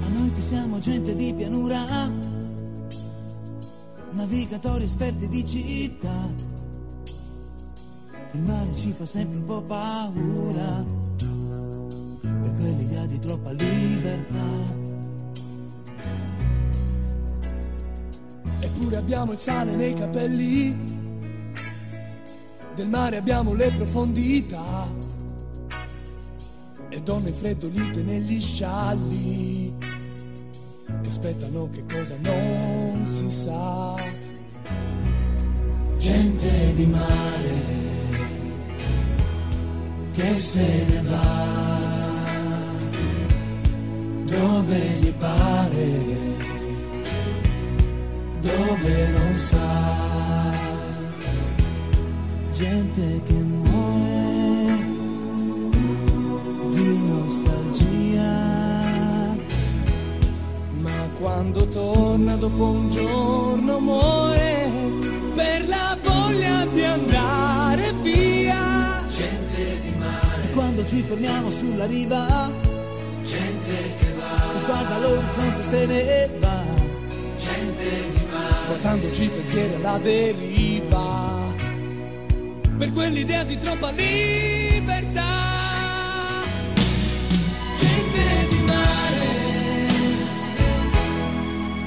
A 0.00 0.08
noi 0.16 0.30
che 0.30 0.40
siamo 0.40 0.78
gente 0.78 1.12
di 1.16 1.34
pianura, 1.36 2.08
navigatori 4.12 4.84
esperti 4.84 5.26
di 5.26 5.44
città, 5.44 6.30
il 8.32 8.42
mare 8.42 8.72
ci 8.76 8.92
fa 8.92 9.04
sempre 9.04 9.40
abbiamo 19.12 19.32
il 19.32 19.38
sale 19.38 19.76
nei 19.76 19.92
capelli, 19.92 20.74
del 22.74 22.88
mare 22.88 23.18
abbiamo 23.18 23.52
le 23.52 23.70
profondità. 23.72 24.88
E 26.88 27.02
donne 27.02 27.30
freddolite 27.30 28.02
negli 28.02 28.40
scialli 28.40 29.74
che 31.02 31.08
aspettano 31.08 31.68
che 31.70 31.84
cosa 31.84 32.16
non 32.22 33.04
si 33.04 33.30
sa. 33.30 33.96
Gente 35.98 36.74
di 36.74 36.86
mare 36.86 37.60
che 40.12 40.36
se 40.38 40.86
ne 40.88 41.02
va? 41.02 41.46
Dove 44.24 44.78
gli 45.00 45.12
pare, 45.12 46.11
dove 48.72 49.08
non 49.08 49.34
sa. 49.34 49.70
Gente 52.52 53.22
che 53.26 53.32
muore 53.32 54.84
di 56.70 56.98
nostalgia. 57.12 58.32
Ma 60.80 61.08
quando 61.18 61.68
torna 61.68 62.36
dopo 62.36 62.64
un 62.64 62.90
giorno 62.90 63.78
muore 63.78 64.70
per 65.34 65.68
la 65.68 65.96
voglia 66.02 66.64
di 66.72 66.84
andare 66.84 67.92
via. 68.02 69.04
Gente 69.08 69.80
di 69.80 69.94
mare. 69.98 70.44
E 70.44 70.50
quando 70.52 70.86
ci 70.86 71.02
fermiamo 71.02 71.50
sulla 71.50 71.86
riva, 71.86 72.50
gente 73.22 73.96
che 73.98 74.12
va. 74.16 74.60
Sguarda 74.60 74.98
l'orizzonte 74.98 75.62
se 75.62 75.86
ne 75.86 76.30
va. 76.40 76.41
Portandoci 78.82 79.28
pensieri 79.28 79.74
alla 79.74 79.96
deriva. 79.98 81.54
Per 82.76 82.90
quell'idea 82.90 83.44
di 83.44 83.56
troppa 83.56 83.90
libertà. 83.92 85.22
Gente 87.78 88.48
di 88.48 88.62
mare 88.66 89.26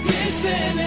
che 0.06 0.32
se 0.32 0.74
ne 0.74 0.85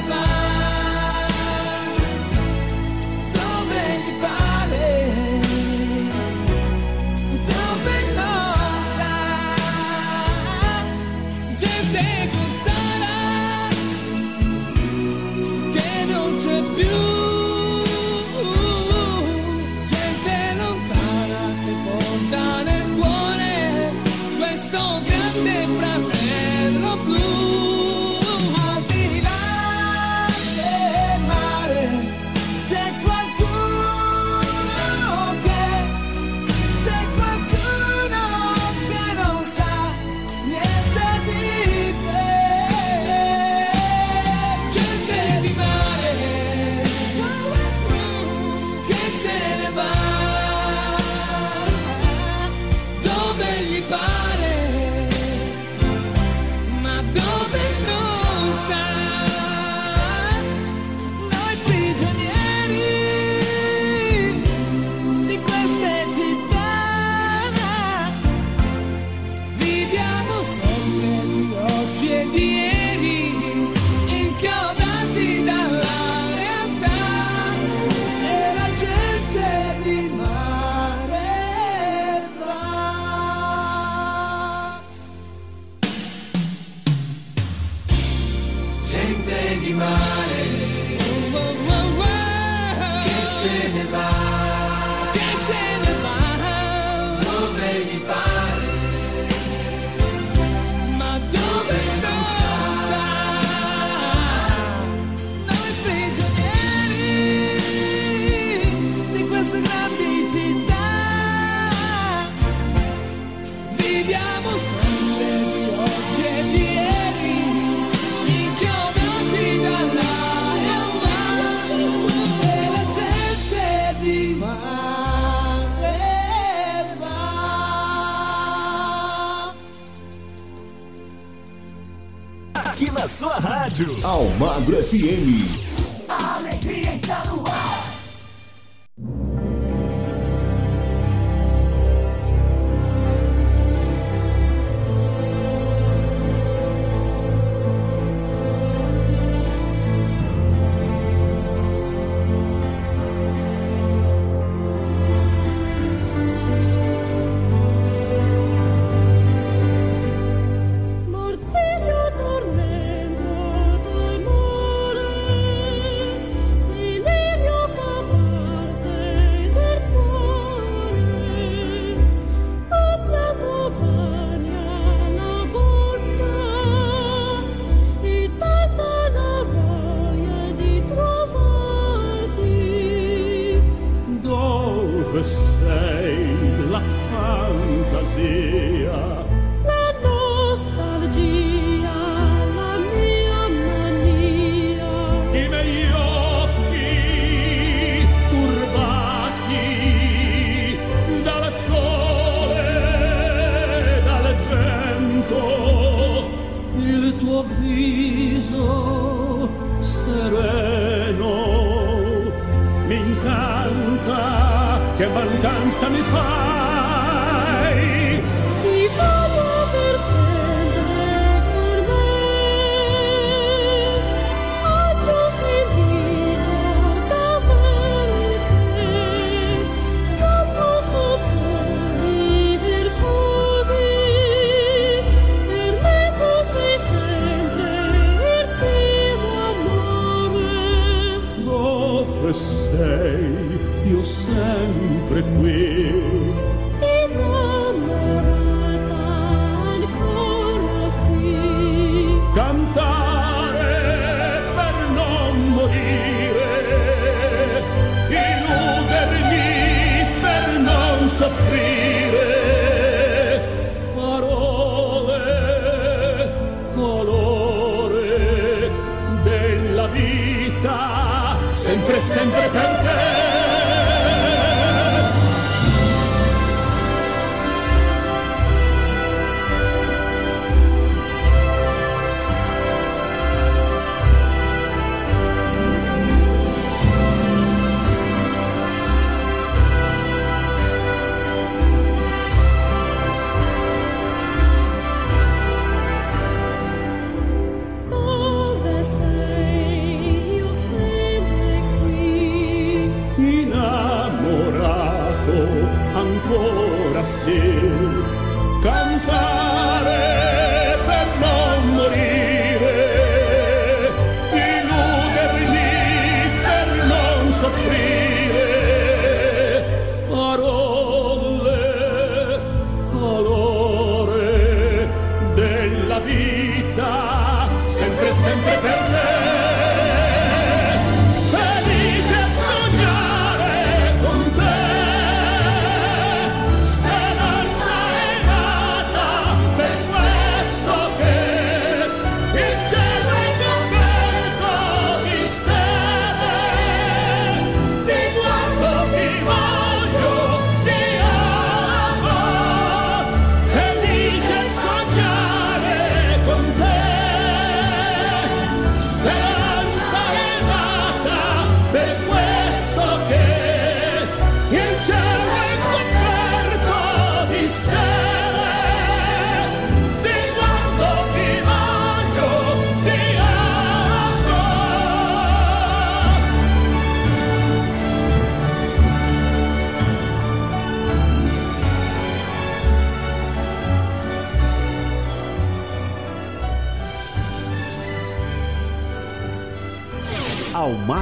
modo 305.28 305.68
ancora 305.94 307.04
seu 307.04 308.62
cantare 308.62 309.57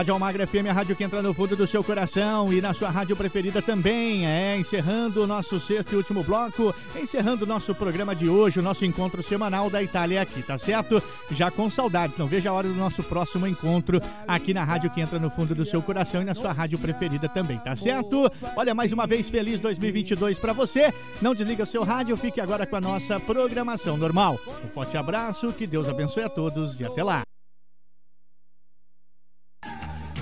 Rádio 0.00 0.14
Almagra 0.14 0.46
FM, 0.46 0.66
a 0.70 0.72
rádio 0.72 0.96
que 0.96 1.04
entra 1.04 1.20
no 1.20 1.34
fundo 1.34 1.54
do 1.54 1.66
seu 1.66 1.84
coração 1.84 2.50
e 2.50 2.58
na 2.58 2.72
sua 2.72 2.88
rádio 2.88 3.14
preferida 3.14 3.60
também. 3.60 4.26
É, 4.26 4.56
encerrando 4.56 5.22
o 5.22 5.26
nosso 5.26 5.60
sexto 5.60 5.92
e 5.92 5.96
último 5.96 6.22
bloco, 6.22 6.74
encerrando 6.96 7.44
o 7.44 7.46
nosso 7.46 7.74
programa 7.74 8.16
de 8.16 8.26
hoje, 8.26 8.60
o 8.60 8.62
nosso 8.62 8.86
encontro 8.86 9.22
semanal 9.22 9.68
da 9.68 9.82
Itália 9.82 10.22
aqui, 10.22 10.42
tá 10.42 10.56
certo? 10.56 11.02
Já 11.30 11.50
com 11.50 11.68
saudades, 11.68 12.16
não 12.16 12.26
veja 12.26 12.48
a 12.48 12.54
hora 12.54 12.66
do 12.66 12.74
nosso 12.74 13.02
próximo 13.02 13.46
encontro 13.46 14.00
aqui 14.26 14.54
na 14.54 14.64
rádio 14.64 14.88
que 14.88 15.02
entra 15.02 15.18
no 15.18 15.28
fundo 15.28 15.54
do 15.54 15.66
seu 15.66 15.82
coração 15.82 16.22
e 16.22 16.24
na 16.24 16.34
sua 16.34 16.52
rádio 16.52 16.78
preferida 16.78 17.28
também, 17.28 17.58
tá 17.58 17.76
certo? 17.76 18.32
Olha, 18.56 18.74
mais 18.74 18.92
uma 18.92 19.06
vez, 19.06 19.28
feliz 19.28 19.60
2022 19.60 20.38
pra 20.38 20.54
você. 20.54 20.94
Não 21.20 21.34
desliga 21.34 21.64
o 21.64 21.66
seu 21.66 21.84
rádio, 21.84 22.16
fique 22.16 22.40
agora 22.40 22.64
com 22.64 22.76
a 22.76 22.80
nossa 22.80 23.20
programação 23.20 23.98
normal. 23.98 24.38
Um 24.64 24.68
forte 24.68 24.96
abraço, 24.96 25.52
que 25.52 25.66
Deus 25.66 25.90
abençoe 25.90 26.22
a 26.22 26.30
todos 26.30 26.80
e 26.80 26.86
até 26.86 27.04
lá. 27.04 27.20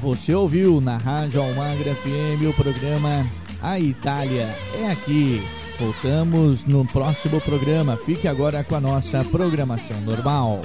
Você 0.00 0.32
ouviu 0.32 0.80
na 0.80 0.96
Rádio 0.96 1.42
Almagra 1.42 1.92
FM 1.92 2.46
o 2.48 2.54
programa 2.54 3.26
A 3.60 3.80
Itália 3.80 4.48
é 4.80 4.90
aqui. 4.92 5.42
Voltamos 5.78 6.64
no 6.64 6.84
próximo 6.86 7.40
programa. 7.40 7.96
Fique 7.96 8.28
agora 8.28 8.62
com 8.62 8.76
a 8.76 8.80
nossa 8.80 9.24
programação 9.24 10.00
normal. 10.02 10.60